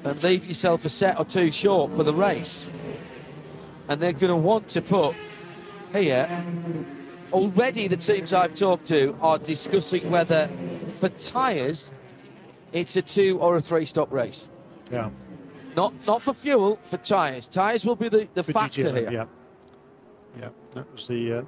[0.05, 2.69] and leave yourself a set or two short for the race.
[3.89, 5.17] And they're going to want to put
[5.91, 6.29] here.
[7.33, 10.51] Already, the teams I've talked to are discussing whether
[11.01, 11.91] for tyres
[12.75, 14.49] it's a two or a three stop race.
[14.93, 15.11] Yeah.
[15.75, 17.49] Not not for fuel, for tyres.
[17.49, 19.11] Tyres will be the, the For factor here.
[19.11, 19.25] Yeah.
[20.39, 20.49] Yeah.
[20.73, 21.39] That was the.
[21.39, 21.43] Uh,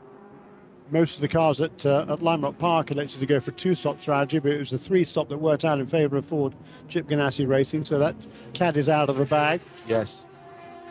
[0.91, 3.55] most of the cars at, uh, at Lime Rock Park elected to go for a
[3.55, 6.55] two-stop strategy, but it was the three-stop that worked out in favour of Ford
[6.89, 8.15] Chip Ganassi Racing, so that
[8.53, 9.61] cat is out of the bag.
[9.89, 10.27] Yes.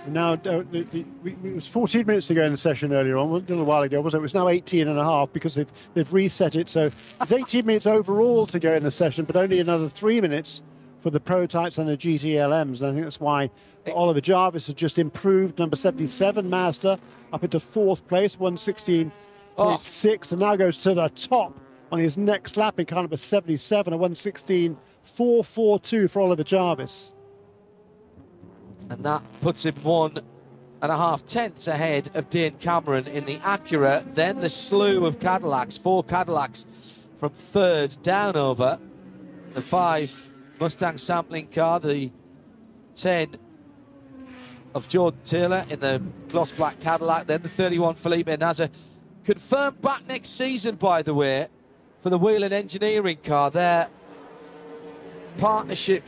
[0.07, 3.17] Now, uh, the, the, we, it was 14 minutes to go in the session earlier
[3.17, 4.21] on, a little while ago, wasn't it?
[4.21, 6.69] It was now 18 and a half because they've, they've reset it.
[6.69, 6.91] So
[7.21, 10.61] it's 18 minutes overall to go in the session, but only another three minutes
[11.01, 12.79] for the prototypes and the GTLMs.
[12.79, 13.49] And I think that's why
[13.93, 16.99] Oliver Jarvis has just improved number 77 Mazda
[17.31, 21.57] up into fourth place, 116.6, and now goes to the top
[21.91, 27.11] on his next lap in car number 77, a 116.442 for Oliver Jarvis.
[28.89, 30.19] And that puts him one
[30.81, 34.03] and a half tenths ahead of Dane Cameron in the Acura.
[34.13, 36.65] Then the slew of Cadillacs, four Cadillacs
[37.19, 38.79] from third down over
[39.53, 40.13] the five
[40.59, 42.11] Mustang sampling car, the
[42.95, 43.37] 10
[44.73, 48.69] of Jordan Taylor in the gloss black Cadillac, then the 31 Felipe Nasr.
[49.23, 51.47] Confirmed back next season, by the way,
[52.01, 53.49] for the Whelen Engineering car.
[53.49, 53.87] Their
[55.37, 56.03] partnership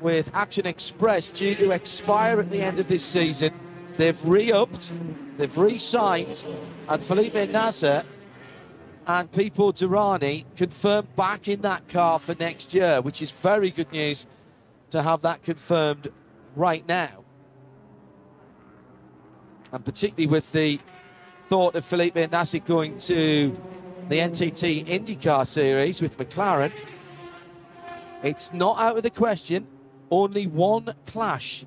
[0.00, 3.50] with Action Express due to expire at the end of this season.
[3.96, 4.92] They've re-upped,
[5.38, 6.44] they've re-signed,
[6.88, 8.04] and Felipe Nasr
[9.06, 13.90] and Pipo Derani confirmed back in that car for next year, which is very good
[13.92, 14.26] news
[14.90, 16.08] to have that confirmed
[16.56, 17.24] right now.
[19.72, 20.78] And particularly with the
[21.48, 23.56] thought of Felipe Nasr going to
[24.08, 26.72] the NTT IndyCar series with McLaren,
[28.22, 29.66] it's not out of the question.
[30.10, 31.64] Only one clash,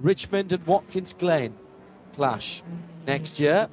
[0.00, 1.54] Richmond and Watkins Glen
[2.14, 2.62] clash
[3.06, 3.68] next year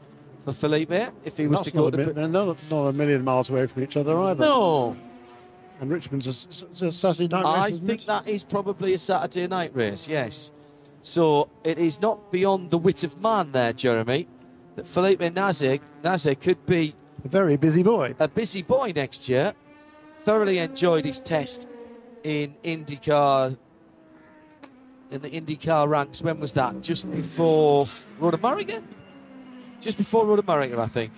[0.46, 0.92] for Felipe
[1.24, 1.98] if he was That's to go to.
[2.14, 4.44] they're not, not a million miles away from each other either.
[4.44, 4.96] No,
[5.80, 6.26] And Richmond's
[6.82, 7.76] a, a Saturday night I race.
[7.76, 8.08] isn't think it?
[8.08, 10.08] that is probably a Saturday night race.
[10.08, 10.52] Yes,
[11.04, 14.28] so it is not beyond the wit of man there, Jeremy,
[14.76, 18.16] that Felipe Nasr could be a very busy boy.
[18.20, 19.54] a busy boy next year.
[20.16, 21.68] Thoroughly enjoyed his test
[22.24, 23.58] in IndyCar
[25.12, 26.22] in the IndyCar ranks.
[26.22, 26.82] When was that?
[26.82, 27.88] Just before
[28.20, 28.82] Road America?
[29.82, 31.12] Just before Road America, I think.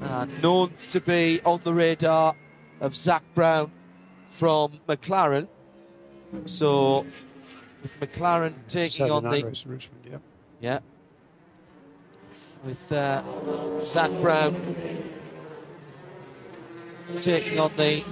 [0.00, 2.36] Uh, known to be on the radar
[2.80, 3.72] of Zak Brown
[4.28, 5.48] from McLaren.
[6.44, 7.06] So,
[7.82, 10.18] with McLaren taking on the Richmond, yeah.
[10.60, 10.78] yeah.
[12.64, 14.76] With uh, Zak Brown
[17.20, 18.04] taking on the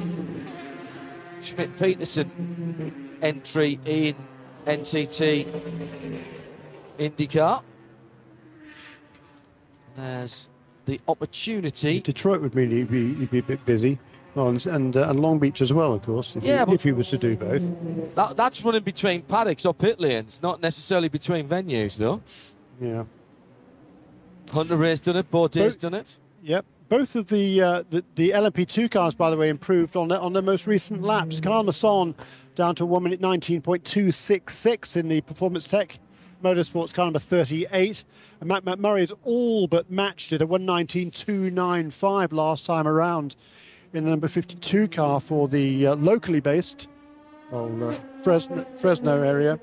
[1.43, 4.15] Schmidt Peterson entry in
[4.67, 6.23] NTT
[6.99, 7.63] IndyCar.
[9.97, 10.49] There's
[10.87, 12.01] the opportunity.
[12.01, 13.99] Detroit would mean he'd be, he'd be a bit busy.
[14.37, 16.83] Oh, and and, uh, and Long Beach as well, of course, if, Yeah, he, if
[16.83, 17.63] he was to do both.
[18.17, 22.21] That, that's running between paddocks or pit lanes, not necessarily between venues, though.
[22.81, 23.05] Yeah.
[24.53, 26.19] Hunter-Reay's done it, Baudet's done it.
[26.43, 26.67] Yep.
[26.89, 30.33] Both of the uh, the, the LMP2 cars, by the way, improved on their, on
[30.33, 31.41] their most recent laps.
[31.41, 32.15] Kyle Masson
[32.55, 35.99] down to 1 minute 19.266 in the Performance Tech
[36.43, 38.05] Motorsports car number 38.
[38.41, 43.35] And Matt McMurry's all but matched it at 119.295 last time around
[43.93, 46.89] in the number 52 car for the uh, locally based
[47.51, 49.61] well, uh, Fresno, Fresno area.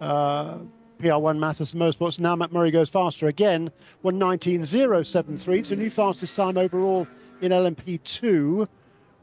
[0.00, 0.58] Uh,
[0.98, 2.18] PR1 Mathiasen Motorsports.
[2.18, 3.70] Now Matt Murray goes faster again,
[4.04, 5.58] 119.073.
[5.58, 7.06] It's a new fastest time overall
[7.40, 8.66] in LMP2,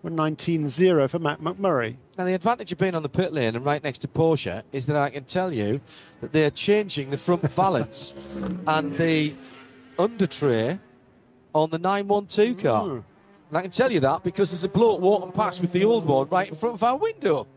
[0.05, 1.97] 119.0 for Matt McMurray.
[2.18, 4.86] Now, the advantage of being on the pit lane and right next to Porsche is
[4.86, 5.82] that I can tell you
[6.22, 8.13] that they're changing the front valance
[8.68, 9.36] and the
[9.99, 10.80] under tray
[11.53, 12.84] on the 912 car.
[12.84, 13.03] Mm.
[13.49, 16.05] And I can tell you that because there's a bloke walking past with the old
[16.05, 17.47] one right in front of our window.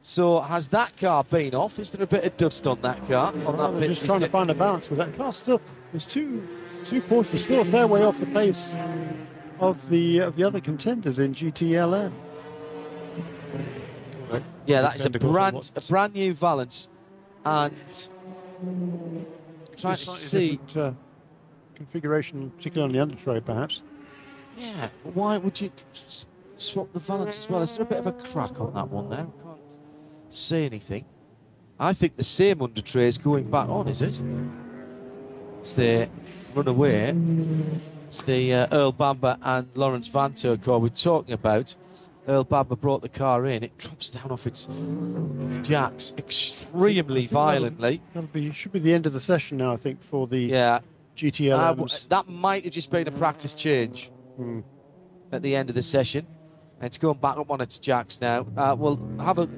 [0.00, 1.80] So, has that car been off?
[1.80, 3.32] Is there a bit of dust on that car?
[3.44, 5.60] On that they're pit just trying to find a balance because that car still
[5.92, 6.46] there's two
[6.86, 8.72] two Porsches still a fair way off the pace
[9.58, 12.12] of the of the other contenders in GTLM.
[14.66, 16.88] Yeah, that is a brand a brand new valance,
[17.44, 18.08] and
[19.76, 20.60] trying to see.
[20.76, 20.92] uh,
[21.78, 23.82] configuration, particularly on the undertray, perhaps.
[24.56, 25.70] Yeah, why would you
[26.56, 27.62] swap the valance as well?
[27.62, 29.20] Is there a bit of a crack on that one there?
[29.20, 29.60] I can't
[30.30, 31.04] see anything.
[31.78, 34.20] I think the same under tray is going back on, is it?
[35.60, 36.08] It's the
[36.54, 37.14] runaway.
[38.08, 41.76] It's the uh, Earl Bamber and Lawrence Vanthoor car we're talking about.
[42.28, 43.62] Earl Bamber brought the car in.
[43.64, 44.68] It drops down off its
[45.62, 48.02] jacks extremely violently.
[48.14, 50.80] That'll be should be the end of the session now, I think, for the Yeah,
[51.56, 51.74] uh,
[52.10, 54.60] that might have just been a practice change Hmm.
[55.32, 56.26] at the end of the session.
[56.78, 58.46] And it's going back up on its jacks now.
[58.56, 59.48] Uh, we'll have a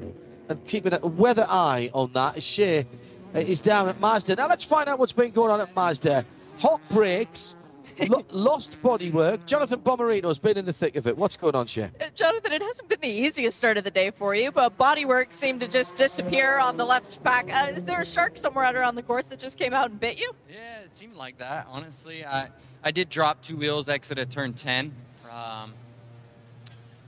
[0.49, 2.37] and keeping a weather eye on that.
[2.39, 2.87] as Shea
[3.35, 4.37] is down at Mazda.
[4.37, 6.25] Now let's find out what's been going on at Mazda.
[6.61, 7.55] Hot brakes,
[7.99, 9.47] lo- lost bodywork.
[9.47, 11.16] Jonathan Bomarito's been in the thick of it.
[11.16, 11.84] What's going on, Shea?
[11.84, 15.34] Uh, Jonathan, it hasn't been the easiest start of the day for you, but bodywork
[15.34, 17.51] seemed to just disappear on the left back.
[17.53, 20.01] Uh, is there a shark somewhere out around the course that just came out and
[20.01, 20.32] bit you?
[20.51, 21.66] Yeah, it seemed like that.
[21.70, 22.49] Honestly, I
[22.82, 24.93] I did drop two wheels exit at turn 10.
[25.30, 25.72] Um,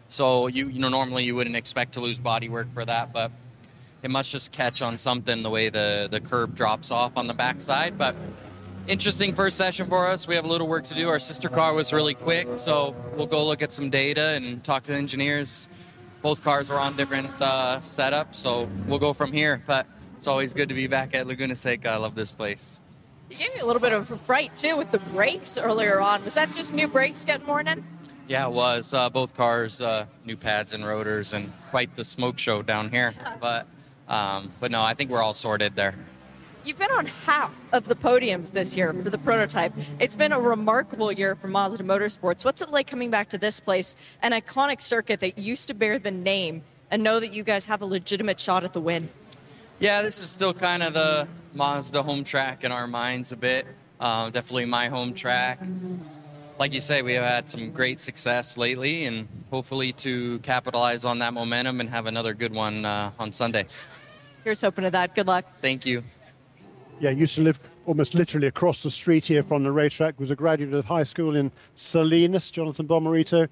[0.08, 3.32] so you you know normally you wouldn't expect to lose bodywork for that, but
[4.02, 7.34] it must just catch on something the way the the curb drops off on the
[7.34, 7.96] backside.
[7.96, 8.14] But
[8.88, 10.26] interesting first session for us.
[10.26, 11.08] We have a little work to do.
[11.08, 14.84] Our sister car was really quick, so we'll go look at some data and talk
[14.84, 15.68] to the engineers.
[16.22, 19.62] Both cars were on different uh, setups, so we'll go from here.
[19.66, 21.90] But it's always good to be back at Laguna Seca.
[21.90, 22.80] I love this place.
[23.30, 26.24] You gave me a little bit of a fright too with the brakes earlier on.
[26.24, 27.84] Was that just new brakes getting worn in?
[28.28, 28.94] Yeah, it was.
[28.94, 33.14] Uh, both cars, uh, new pads and rotors, and quite the smoke show down here.
[33.40, 33.66] But,
[34.06, 35.94] um, but no, I think we're all sorted there.
[36.64, 39.72] You've been on half of the podiums this year for the prototype.
[39.98, 42.44] It's been a remarkable year for Mazda Motorsports.
[42.44, 45.98] What's it like coming back to this place, an iconic circuit that used to bear
[45.98, 49.08] the name, and know that you guys have a legitimate shot at the win?
[49.80, 53.66] Yeah, this is still kind of the Mazda home track in our minds a bit.
[53.98, 55.58] Uh, definitely my home track.
[56.60, 61.18] Like you say, we have had some great success lately, and hopefully to capitalize on
[61.20, 63.66] that momentum and have another good one uh, on Sunday.
[64.44, 65.16] Here's hoping to that.
[65.16, 65.44] Good luck.
[65.60, 66.02] Thank you.
[67.02, 70.20] Yeah, used to live almost literally across the street here from the racetrack.
[70.20, 73.48] Was a graduate of high school in Salinas, Jonathan Bomarito.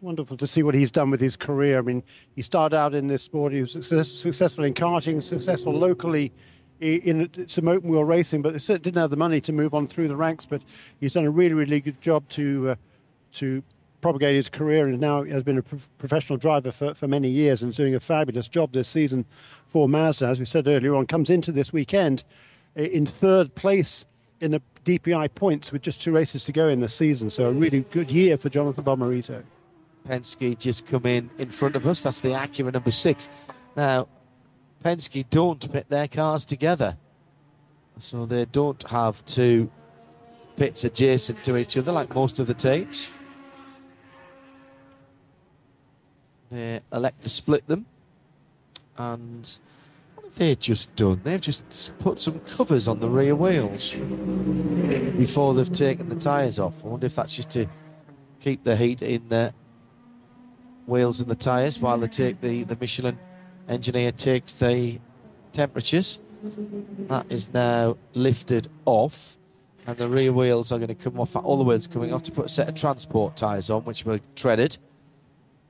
[0.00, 1.78] Wonderful to see what he's done with his career.
[1.78, 2.02] I mean,
[2.34, 3.52] he started out in this sport.
[3.52, 6.32] He was success, successful in karting, successful locally
[6.80, 10.08] in some open wheel racing, but he didn't have the money to move on through
[10.08, 10.44] the ranks.
[10.44, 10.62] But
[10.98, 12.74] he's done a really, really good job to uh,
[13.34, 13.62] to
[14.00, 17.30] propagate his career, and now he has been a prof- professional driver for, for many
[17.30, 19.24] years and is doing a fabulous job this season
[19.68, 20.26] for Mazda.
[20.26, 22.24] As we said earlier on, comes into this weekend
[22.78, 24.04] in third place
[24.40, 27.30] in the DPI points with just two races to go in the season.
[27.30, 29.42] So a really good year for Jonathan Bomarito.
[30.08, 32.00] Penske just come in in front of us.
[32.00, 33.28] That's the Acura number six.
[33.76, 34.08] Now,
[34.84, 36.96] Penske don't pit their cars together,
[37.98, 39.70] so they don't have two
[40.56, 43.08] pits adjacent to each other like most of the teams.
[46.50, 47.84] They elect to split them,
[48.96, 49.58] and
[50.28, 51.20] what have they just done?
[51.24, 56.84] They've just put some covers on the rear wheels before they've taken the tyres off.
[56.84, 57.66] I wonder if that's just to
[58.40, 59.54] keep the heat in the
[60.86, 63.18] wheels and the tyres while they take the, the Michelin
[63.68, 65.00] engineer takes the
[65.52, 66.20] temperatures.
[67.08, 69.36] That is now lifted off,
[69.86, 71.36] and the rear wheels are going to come off.
[71.36, 74.20] All the wheels coming off to put a set of transport tyres on, which were
[74.36, 74.76] treaded.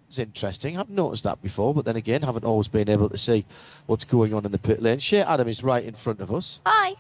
[0.09, 0.79] It's interesting.
[0.79, 3.45] I've noticed that before, but then again, haven't always been able to see
[3.85, 5.01] what's going on in the pit lane.
[5.01, 6.61] Shea Adam is right in front of us.
[6.65, 6.95] Hi.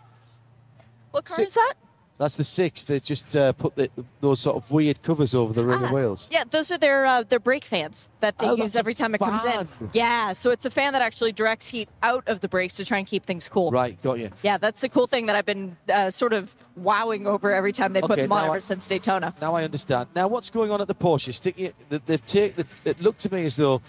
[1.10, 1.74] What car is that?
[2.18, 2.82] That's the six.
[2.84, 3.90] They just uh, put the,
[4.20, 6.28] those sort of weird covers over the rear Ah, wheels.
[6.32, 9.18] Yeah, those are their uh, their brake fans that they Oh, use every time it
[9.18, 9.68] comes in.
[9.92, 12.98] Yeah, so it's a fan that actually directs heat out of the brakes to try
[12.98, 13.70] and keep things cool.
[13.70, 14.30] Right, got you.
[14.42, 17.92] Yeah, that's the cool thing that I've been uh, sort of wowing over every time
[17.92, 19.32] they put Okay, them on I- ever since Daytona.
[19.40, 20.08] Now I understand.
[20.16, 21.32] Now what's going on at the Porsche?
[21.32, 21.74] Stick it,
[22.06, 22.66] they've taken.
[22.84, 23.80] It looked to me as though.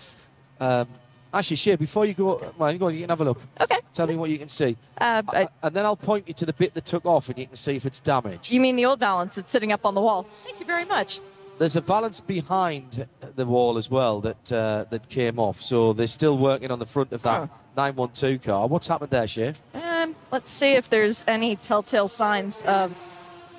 [0.60, 0.88] Um,
[1.34, 3.42] actually, Shea, before you go, well, go on, you can have a look.
[3.60, 3.80] Okay.
[3.94, 6.54] Tell me what you can see, Uh, Uh, and then I'll point you to the
[6.54, 8.52] bit that took off, and you can see if it's damaged.
[8.52, 10.24] you mean the old valance that's sitting up on the wall?
[10.24, 11.20] Thank you very much.
[11.58, 13.06] There's a valance behind
[13.36, 16.86] the wall as well that uh, that came off, so they're still working on the
[16.86, 17.48] front of that Huh.
[17.76, 18.68] 912 car.
[18.68, 19.54] What's happened there, Shea?
[19.74, 22.96] Um, let's see if there's any telltale signs of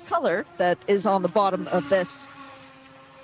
[0.07, 2.27] color that is on the bottom of this.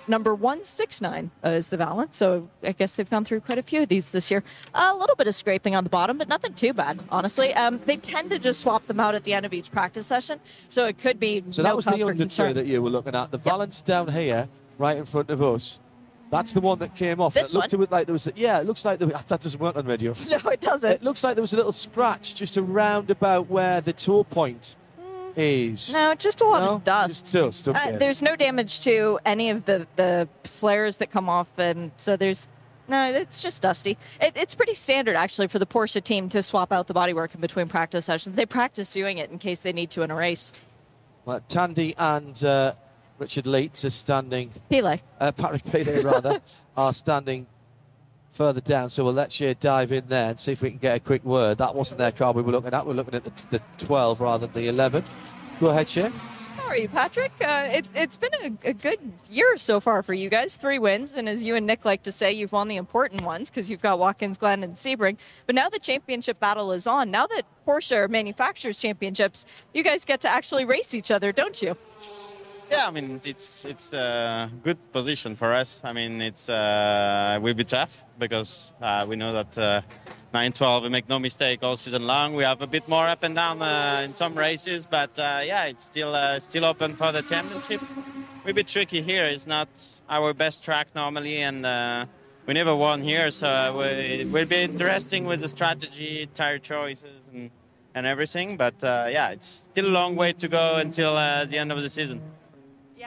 [0.08, 3.82] Number 169 uh, is the Valance, so I guess they've gone through quite a few
[3.84, 4.44] of these this year.
[4.74, 7.54] a little bit of scraping on the bottom, but nothing too bad, honestly.
[7.54, 10.40] Um, they tend to just swap them out at the end of each practice session,
[10.70, 12.56] so it could be So no that was the under concern.
[12.56, 13.32] that you were looking at.
[13.32, 14.48] The valance down here,
[14.78, 15.80] right in front of us.
[16.30, 17.34] That's the one that came off.
[17.34, 17.88] This it looked one?
[17.90, 18.28] like there was.
[18.28, 20.14] A, yeah, it looks like there, that doesn't work on radio.
[20.30, 20.92] No, it doesn't.
[20.92, 24.76] It looks like there was a little scratch just around about where the toe point
[25.38, 25.94] is.
[25.94, 26.70] No, just a lot No?
[26.76, 27.32] of dust.
[27.32, 27.68] Dust.
[27.68, 27.96] Okay.
[27.96, 32.18] Uh, there's no damage to any of the, the flares that come off, and so
[32.18, 32.48] there's
[32.90, 33.98] No, it's just dusty.
[34.22, 37.42] It, it's pretty standard actually for the Porsche team to swap out the bodywork in
[37.42, 38.36] between practice sessions.
[38.36, 40.54] They practice doing it in case they need to in a race.
[41.26, 42.74] Well, Tandy and uh,
[43.20, 44.52] Richard Lietz are standing.
[44.70, 45.00] Pile.
[45.20, 46.40] Uh, Patrick Pilet, rather,
[46.78, 47.46] are standing
[48.38, 48.90] further down.
[48.90, 51.26] So we'll let you dive in there and see if we can get a quick
[51.26, 51.58] word.
[51.58, 52.86] That wasn't their car we were looking at.
[52.86, 55.04] We we're looking at the, the 12 rather than the 11.
[55.60, 55.90] Go ahead,
[56.68, 57.32] are you, Patrick?
[57.42, 60.56] Uh, it, has been a, a, good year so far for you guys.
[60.56, 63.50] Three wins, and as you and Nick like to say, you've won the important ones
[63.50, 65.18] because you've got Watkins Glen and Sebring.
[65.46, 67.10] But now the championship battle is on.
[67.10, 71.78] Now that Porsche manufactures championships, you guys get to actually race each other, don't you?
[72.70, 75.82] Yeah, I mean it's it's a good position for us.
[75.86, 79.82] I mean it's uh, will be tough because uh, we know that uh,
[80.34, 82.36] 9-12 we make no mistake all season long.
[82.36, 85.66] We have a bit more up and down uh, in some races, but uh, yeah,
[85.66, 87.82] it's still uh, still open for the championship.
[88.44, 89.26] Will be tricky here.
[89.26, 89.70] It's not
[90.10, 91.64] our best track normally, and
[92.46, 97.50] we never won here, so it will be interesting with the strategy, tire choices, and
[97.96, 98.58] and everything.
[98.58, 102.22] But yeah, it's still a long way to go until the end of the season.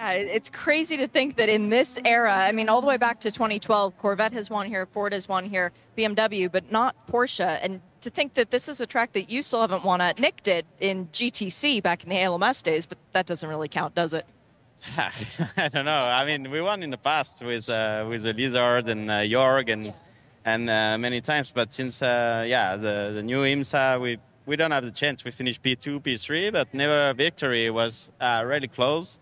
[0.01, 3.20] Yeah, it's crazy to think that in this era, I mean, all the way back
[3.20, 7.59] to 2012, Corvette has won here, Ford has won here, BMW, but not Porsche.
[7.61, 10.42] And to think that this is a track that you still haven't won at, Nick
[10.42, 14.24] did in GTC back in the ALMS days, but that doesn't really count, does it?
[14.96, 15.92] I don't know.
[15.92, 19.70] I mean, we won in the past with uh, with the Lizard and uh, Jorg
[19.70, 19.92] and
[20.46, 24.70] and uh, many times, but since uh, yeah the the new IMSA, we we don't
[24.70, 25.24] have the chance.
[25.24, 27.66] We finished P2, P3, but never a victory.
[27.66, 29.18] It was uh, really close.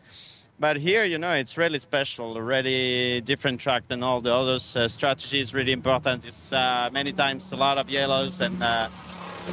[0.61, 4.74] But here, you know, it's really special, really different track than all the others.
[4.74, 6.26] Uh, strategy is really important.
[6.26, 8.88] It's uh, many times a lot of yellows and uh,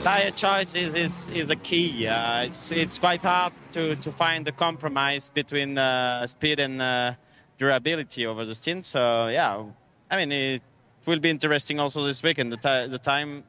[0.03, 2.07] tire choice is, is, is a key.
[2.07, 7.13] Uh, it's it's quite hard to, to find the compromise between uh, speed and uh,
[7.59, 8.83] durability over the stint.
[8.83, 9.63] So yeah,
[10.09, 10.63] I mean it
[11.05, 12.51] will be interesting also this weekend.
[12.51, 13.43] The, t- the time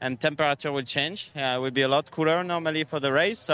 [0.00, 1.30] and temperature will change.
[1.34, 3.50] it will be a lot cooler normally for the race.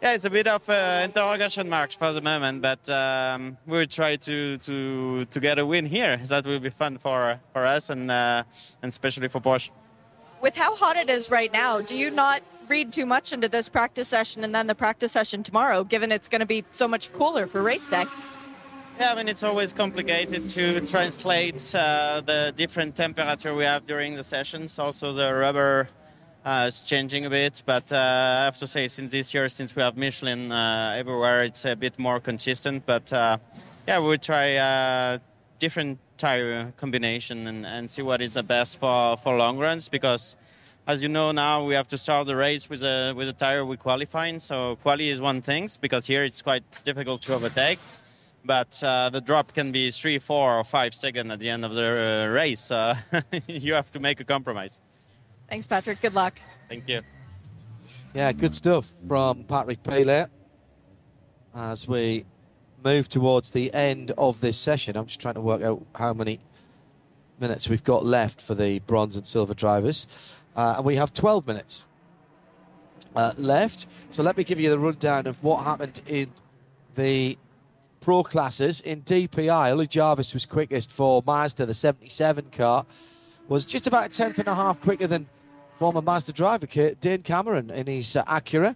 [0.00, 4.14] Yeah, it's a bit of uh, interrogation marks for the moment, but um, we'll try
[4.14, 6.18] to, to to get a win here.
[6.28, 8.44] That will be fun for for us and uh,
[8.80, 9.70] and especially for Porsche.
[10.40, 13.68] With how hot it is right now, do you not read too much into this
[13.68, 17.12] practice session and then the practice session tomorrow, given it's going to be so much
[17.12, 18.04] cooler for race day?
[19.00, 24.14] Yeah, I mean it's always complicated to translate uh, the different temperature we have during
[24.14, 24.78] the sessions.
[24.78, 25.88] Also, the rubber
[26.48, 29.76] uh, it's changing a bit, but uh, I have to say, since this year, since
[29.76, 32.86] we have Michelin uh, everywhere, it's a bit more consistent.
[32.86, 33.36] But uh,
[33.86, 35.18] yeah, we'll try uh,
[35.58, 40.36] different tire combination and, and see what is the best for, for long runs because.
[40.86, 43.62] As you know now, we have to start the race with a with a tire
[43.62, 44.40] we qualifying.
[44.40, 47.78] So quali is one thing because here it's quite difficult to overtake
[48.42, 51.74] but uh, the drop can be three, four, or five seconds at the end of
[51.74, 52.72] the race.
[53.46, 54.80] You have to make a compromise.
[55.48, 56.00] Thanks, Patrick.
[56.00, 56.34] Good luck.
[56.68, 57.02] Thank you.
[58.14, 60.28] Yeah, good stuff from Patrick Pilet
[61.54, 62.24] as we
[62.84, 64.96] move towards the end of this session.
[64.96, 66.40] I'm just trying to work out how many
[67.40, 70.06] minutes we've got left for the bronze and silver drivers.
[70.56, 71.84] Uh, and we have 12 minutes
[73.16, 73.86] uh, left.
[74.10, 76.32] So let me give you the rundown of what happened in
[76.94, 77.38] the
[78.00, 78.80] pro classes.
[78.80, 82.86] In DPI, Ollie Jarvis was quickest for Mazda, the 77 car.
[83.48, 85.26] Was just about a tenth and a half quicker than
[85.78, 88.74] former Mazda driver Dane Cameron in his uh, Acura.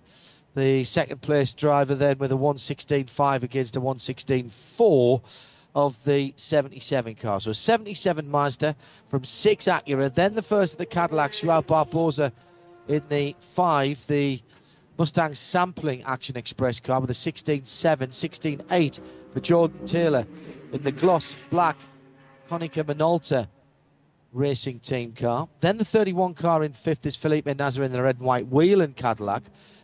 [0.54, 5.22] The second place driver then with a 116.5 against a 116.4
[5.74, 7.40] of the 77 car.
[7.40, 8.76] So 77 Mazda
[9.08, 10.14] from 6 Acura.
[10.14, 12.32] Then the first of the Cadillacs, Joao Barbosa
[12.86, 14.06] in the 5.
[14.06, 14.40] The
[14.98, 19.00] Mustang sampling Action Express car with a 16.7, 16.8
[19.32, 20.26] for Jordan Taylor
[20.72, 21.78] in the gloss black
[22.48, 23.48] Konica Minolta
[24.32, 25.48] racing team car.
[25.60, 28.94] Then the 31 car in fifth is Felipe Nasr in the red and white Whelen
[28.94, 29.42] Cadillac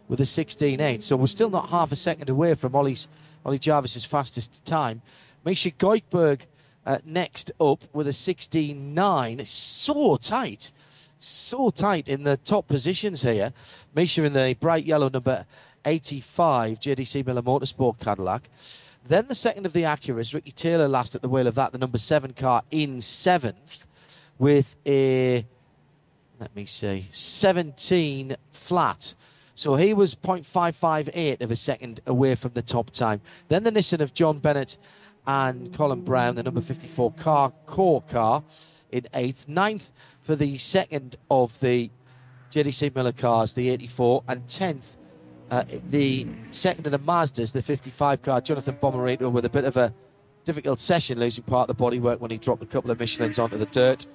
[0.09, 1.03] with a 16.8.
[1.03, 3.09] So we're still not half a second away from Ollie's,
[3.45, 5.03] Ollie Jarvis's fastest time.
[5.45, 6.41] Misha Goikhberg
[6.87, 9.39] uh, next up with a 16.9.
[9.39, 10.73] It's so tight.
[11.19, 13.53] So tight in the top positions here.
[13.95, 15.45] Misha in the bright yellow number
[15.85, 18.49] 85 JDC Miller Motorsport Cadillac.
[19.07, 21.79] Then the second of the Acuras, Ricky Taylor last at the wheel of that, the
[21.79, 23.87] number seven car in seventh
[24.39, 25.47] with a,
[26.39, 29.15] let me see, 17 flat.
[29.55, 33.21] So he was 0.558 of a second away from the top time.
[33.49, 34.79] Then the Nissan of Jon Bennett
[35.27, 38.45] and Colin Braun, the number 54 car, core car,
[38.91, 39.49] in eighth.
[39.49, 39.91] Ninth
[40.23, 41.91] for the second of the
[42.53, 44.87] JDC Miller cars, the 84, and 10th,
[45.51, 49.77] uh, the second of the Mazdas, the 55 car, Jonathan Bomarito, with a bit of
[49.77, 49.93] a
[50.45, 53.59] difficult session, losing part of the bodywork when he dropped a couple of Michelins onto
[53.59, 54.07] the dirt.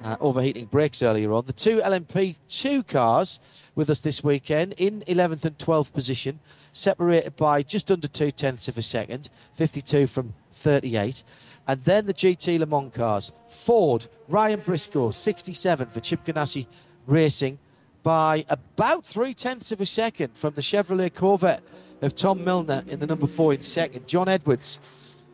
[0.00, 1.44] Uh, overheating brakes earlier on.
[1.44, 3.40] The two LMP2 cars
[3.74, 6.38] with us this weekend in 11th and 12th position,
[6.72, 11.24] separated by just under two tenths of a second, 52 from 38.
[11.66, 13.32] And then the GT Le Mans cars.
[13.48, 16.68] Ford, Ryan Briscoe, 67 for Chip Ganassi
[17.08, 17.58] Racing,
[18.04, 21.64] by about three tenths of a second from the Chevrolet Corvette
[22.02, 24.06] of Tom Milner in the number four in second.
[24.06, 24.78] John Edwards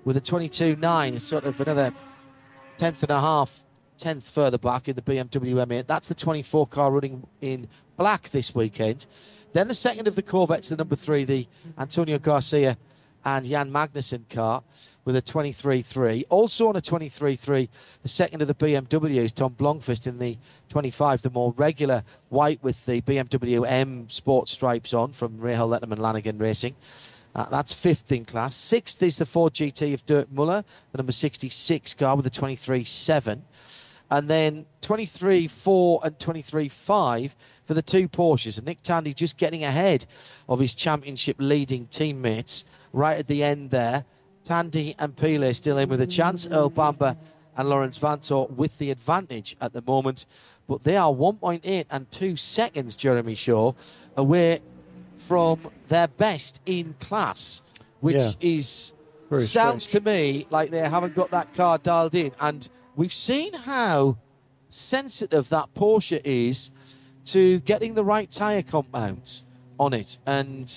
[0.04, 1.92] with a 22.9, sort of another
[2.78, 3.62] tenth and a half,
[4.04, 5.86] tenth further back in the BMW M8.
[5.86, 9.06] That's the 24 car running in black this weekend.
[9.54, 11.46] Then the second of the Corvettes, the number three, the
[11.78, 12.76] Antonio Garcia
[13.24, 14.62] and Jan Magnussen car
[15.06, 16.24] with a 23.3.
[16.28, 17.70] Also on a 23.3,
[18.02, 20.36] the second of the BMWs, Tom Blomqvist in the
[20.68, 25.98] 25, the more regular white with the BMW M Sport stripes on from Rahal Letterman
[25.98, 26.76] Lanigan Racing.
[27.34, 28.54] Uh, that's fifth in class.
[28.54, 33.40] Sixth is the Ford GT of Dirk Muller, the number 66 car with a 23.7.
[34.10, 37.34] And then 23.4 and 23.5
[37.66, 38.58] for the two Porsches.
[38.58, 40.04] And Nick Tandy just getting ahead
[40.48, 44.04] of his championship leading teammates right at the end there.
[44.44, 46.46] Tandy and Pilet still in with a chance.
[46.46, 47.16] Earl Bamber
[47.56, 50.26] and Laurens Vanthoor with the advantage at the moment.
[50.68, 53.72] But they are 1.8 and 2 seconds, Jeremy Shaw,
[54.16, 54.60] away
[55.16, 57.62] from their best in class,
[58.00, 58.32] which Yeah.
[58.40, 58.92] is
[59.30, 62.32] Very sounds to me like they haven't got that car dialed in.
[62.40, 64.16] And we've seen how
[64.68, 66.70] sensitive that Porsche is
[67.26, 69.42] to getting the right tyre compounds
[69.78, 70.18] on it.
[70.26, 70.72] And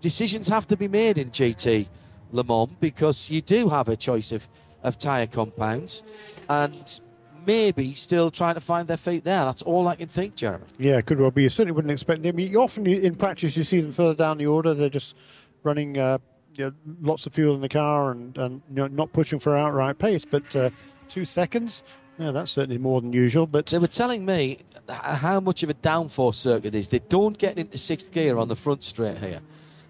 [0.00, 1.88] decisions have to be made in GT
[2.32, 4.46] Le Mans because you do have a choice of,
[4.82, 6.02] of tyre compounds
[6.48, 7.00] and
[7.46, 9.44] maybe still trying to find their feet there.
[9.44, 10.64] That's all I can think, Jeremy.
[10.78, 11.42] Yeah, could well be.
[11.42, 12.38] You certainly wouldn't expect them.
[12.38, 14.74] You often in practice you see them further down the order.
[14.74, 15.14] They're just
[15.62, 16.18] running uh,
[16.54, 19.56] you know, lots of fuel in the car and, and you know, not pushing for
[19.56, 20.24] outright pace.
[20.24, 20.70] But uh,
[21.12, 21.82] two seconds,
[22.18, 23.46] yeah, that's certainly more than usual.
[23.46, 24.58] But They were telling me
[24.88, 26.88] how much of a downforce circuit is.
[26.88, 29.40] They don't get into sixth gear on the front straight here.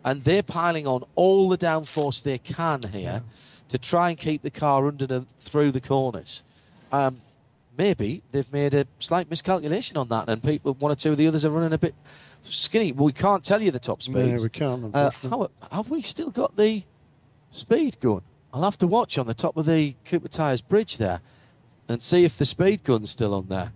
[0.04, 3.22] And they're piling on all the downforce they can here
[3.68, 6.42] to try and keep the car under the, through the corners.
[6.90, 7.20] Um,
[7.76, 11.28] maybe they've made a slight miscalculation on that, and people, one or two of the
[11.28, 11.94] others are running a bit
[12.42, 12.92] skinny.
[12.92, 14.42] We can't tell you the top no, speeds.
[14.42, 14.94] we can't.
[14.94, 16.82] Uh, how, have we still got the
[17.52, 18.22] speed gun?
[18.52, 21.20] I'll have to watch on the top of the Cooper Tires bridge there
[21.88, 23.72] and see if the speed gun's still on there.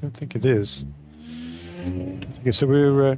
[0.00, 0.84] don't think it is.
[2.52, 3.16] So we're uh,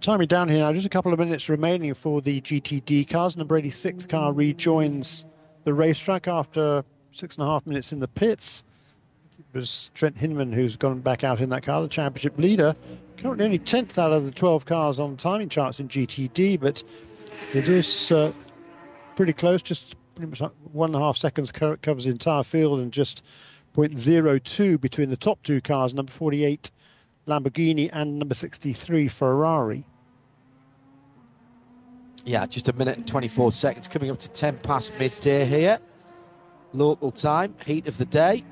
[0.00, 0.72] timing down here now.
[0.72, 3.36] Just a couple of minutes remaining for the GTD cars.
[3.36, 5.24] Number 86 car rejoins
[5.64, 8.64] the racetrack after six and a half minutes in the pits.
[9.38, 12.76] It was Trent Hindman who's gone back out in that car, the championship leader.
[13.16, 16.82] Currently only 10th out of the 12 cars on timing charts in GTD, but
[17.54, 18.32] it is uh,
[19.18, 19.60] pretty close.
[19.62, 23.24] Just pretty much one and a half seconds covers the entire field and just
[23.76, 26.70] 0.02 between the top two cars, number 48
[27.26, 29.84] Lamborghini and number 63 Ferrari.
[32.24, 35.80] Yeah, just a minute and 24 seconds, coming up to 10 past midday here.
[36.72, 38.44] Local time, heat of the day.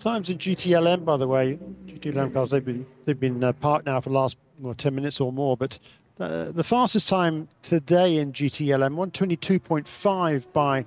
[0.00, 4.00] Times in GTLM, by the way, GTLM cars they've been they've been uh, parked now
[4.00, 5.58] for the last well, 10 minutes or more.
[5.58, 5.78] But
[6.20, 10.84] uh, the fastest time today in GTLM, 122.5 by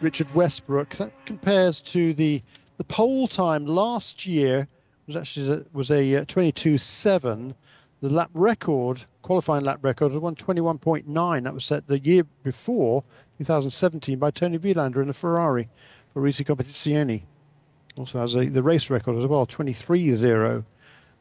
[0.00, 0.96] Richard Westbrook.
[0.96, 2.42] That compares to the
[2.78, 4.68] the pole time last year
[5.06, 7.54] was actually a, was a uh, 22.7.
[8.00, 11.42] The lap record, qualifying lap record, was 121.9.
[11.42, 13.02] That was set the year before,
[13.38, 15.68] 2017, by Toni Vilander in a Ferrari
[16.14, 17.22] for Risi Competizione.
[17.96, 20.64] Also has a, the race record as well, 23.0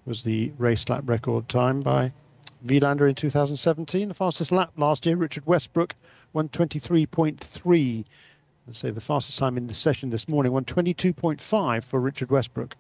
[0.06, 2.14] was the race lap record time by
[2.66, 4.08] Vilander in 2017.
[4.08, 5.96] The fastest lap last year, Richard Westbrook,
[6.36, 8.06] 123.3.
[8.66, 12.76] Let's say the fastest time in the session this morning, 122.5 for Richard Westbrook.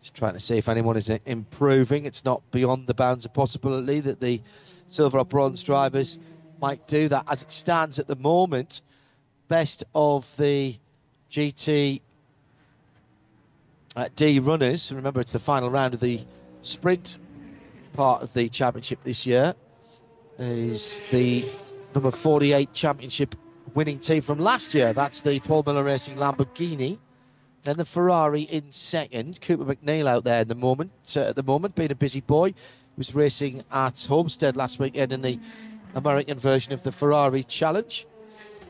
[0.00, 2.06] Just trying to see if anyone is uh, improving.
[2.06, 4.40] It's not beyond the bounds of possibility that the
[4.86, 6.18] silver or bronze drivers
[6.60, 7.24] might do that.
[7.28, 8.80] As it stands at the moment,
[9.48, 10.76] best of the
[11.30, 12.00] GT
[13.96, 14.92] uh, D runners.
[14.92, 16.20] Remember, it's the final round of the
[16.62, 17.18] sprint
[17.98, 19.56] part of the championship this year.
[20.38, 21.44] Is the
[21.92, 23.34] number 48 championship
[23.74, 24.92] winning team from last year.
[24.92, 26.98] That's the Paul Miller Racing Lamborghini.
[27.64, 29.40] Then the Ferrari in second.
[29.40, 30.92] Cooper MacNeil out there in the moment.
[31.16, 32.54] Uh, at the moment, being a busy boy, he
[32.96, 35.40] was racing at Homestead last weekend in the
[35.96, 38.06] American version of the Ferrari Challenge.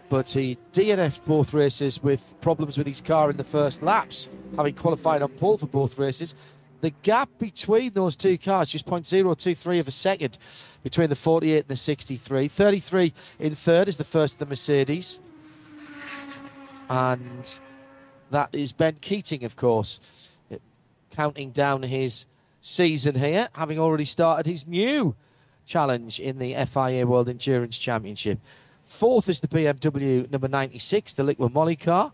[0.08, 4.74] But he DNF'd both races with problems with his car in the first laps, having
[4.74, 6.34] qualified on pole for both races.
[6.80, 10.38] The gap between those two cars just 0.023 of a second
[10.82, 12.48] between the 48 and the 63.
[12.48, 15.20] 33 in third is the first of the Mercedes.
[16.88, 17.60] And
[18.30, 20.00] that is Ben Keating, of course,
[21.12, 22.26] counting down his
[22.60, 25.14] season here, having already started his new
[25.66, 28.38] challenge in the FIA World Endurance Championship.
[28.84, 32.12] Fourth is the BMW number 96, the Liqui Moly car,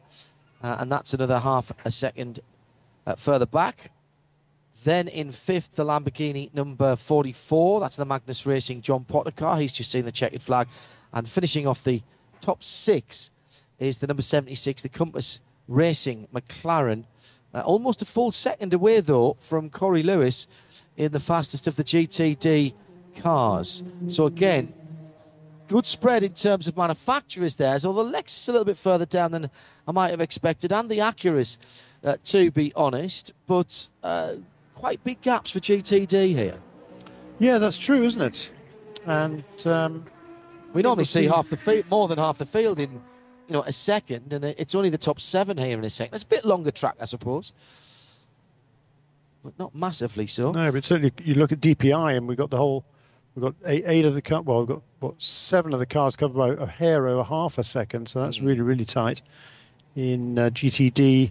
[0.63, 2.41] uh, and that's another half a second
[3.07, 3.91] uh, further back.
[4.85, 7.81] Then in fifth, the Lamborghini number 44.
[7.81, 9.59] That's the Magnus Racing John Potter car.
[9.59, 10.69] He's just seen the checkered flag.
[11.11, 12.03] And finishing off the
[12.43, 13.31] top six
[13.79, 17.05] is the number 76, the Compass Racing McLaren.
[17.55, 20.49] Uh, almost a full second away, though, from Corey Lewis
[20.99, 22.75] in the fastest of the GTD
[23.17, 23.83] cars.
[24.09, 24.75] So again,
[25.69, 27.79] good spread in terms of manufacturers there.
[27.85, 29.51] Although Lexus a little bit further down than
[29.89, 31.57] I might have expected, and the Acuras,
[32.05, 33.33] uh, to be honest.
[33.47, 34.35] But uh,
[34.75, 36.59] quite big gaps for GTD here.
[37.39, 38.51] Yeah, that's true, isn't it?
[39.07, 40.05] And um,
[40.73, 43.73] we normally see half the field, more than half the field in, you know, a
[43.73, 46.15] second, and it's only the top seven here in a second.
[46.15, 47.53] It's a bit longer track, I suppose,
[49.43, 50.53] but not massively so.
[50.53, 52.85] No, but certainly you look at DPI, and we've got the whole,
[53.35, 54.43] we've got eight, eight of the car.
[54.43, 57.65] Well, we've got what seven of the cars covered by a hair over half a
[57.65, 58.47] second, so that's mm.
[58.47, 59.23] really really tight.
[59.97, 61.31] In uh, GTD,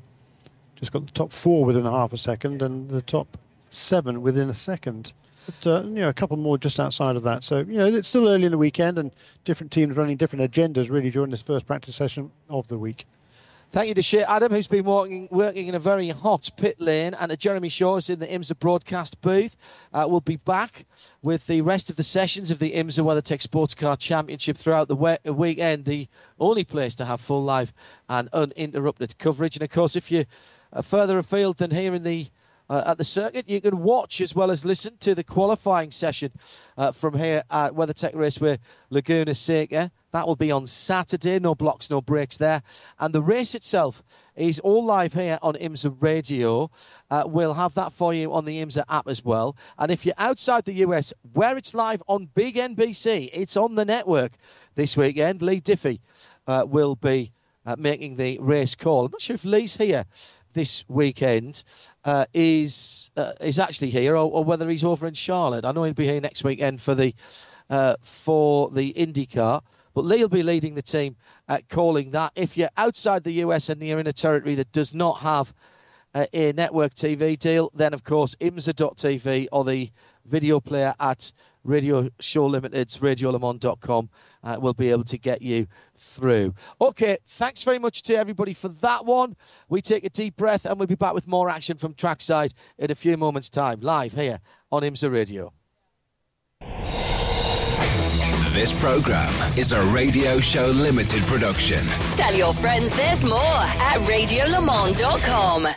[0.84, 3.38] just got the top four within a half a second, and the top
[3.70, 5.12] seven within a second.
[5.46, 7.44] But, uh, you know, a couple more just outside of that.
[7.44, 9.12] So, you know, it's still early in the weekend and
[9.44, 13.06] different teams running different agendas really during this first practice session of the week.
[13.74, 17.32] Thank you to Adam, who's been working, working in a very hot pit lane, and
[17.32, 19.56] to Jeremy Shaw's in the IMSA broadcast booth.
[19.92, 20.86] Uh, we'll be back
[21.24, 24.96] with the rest of the sessions of the IMSA WeatherTech Sports Car Championship throughout the
[24.96, 26.08] we- weekend, the
[26.40, 27.74] only place to have full live
[28.08, 29.56] and uninterrupted coverage.
[29.56, 30.24] And of course, if uh,
[30.82, 32.28] further afield than here in the
[32.70, 33.50] uh, at the circuit.
[33.50, 36.32] You can watch as well as listen to the qualifying session
[36.78, 38.60] uh, from here at WeatherTech Raceway
[38.90, 39.92] Laguna Seca.
[40.12, 41.40] That will be on Saturday.
[41.40, 42.62] No blocks, no breaks there.
[43.00, 44.04] And the race itself
[44.36, 46.72] is all live here on IMSA Radio.
[47.10, 49.56] Uh, we'll have that for you on the IMSA app as well.
[49.78, 53.86] And if you're outside the US, where it's live on Big NBC, it's on the
[53.86, 54.32] network
[54.76, 55.42] this weekend.
[55.42, 56.00] Leigh Diffey
[56.48, 57.32] uh, will be
[57.66, 59.06] uh, making the race call.
[59.06, 60.06] I'm not sure if Lee's here
[60.54, 61.64] this weekend
[62.06, 65.66] uh, is uh, is actually here, or, or, whether he's over in Charlotte.
[65.66, 67.14] I know he'll be here next weekend for the
[67.70, 69.62] uh, for the IndyCar.
[69.94, 71.16] But Leigh will be leading the team
[71.48, 72.32] at calling that.
[72.36, 75.54] If you're outside the US and you're in a territory that does not have
[76.16, 79.92] a network TV deal, then of course IMSA.tv or the
[80.26, 81.32] video player at
[81.64, 84.10] Radio Show Limited's RadioLeMans.com
[84.44, 86.54] uh, will be able to get you through.
[86.82, 89.36] Okay, thanks very much to everybody for that one.
[89.70, 92.92] We take a deep breath and we'll be back with more action from trackside in
[92.92, 94.40] a few moments' time, live here
[94.72, 95.54] on IMSA Radio.
[98.54, 101.80] This program is a Radio Show Limited production.
[102.16, 105.68] Tell your friends there's more at RadioLeMans.com.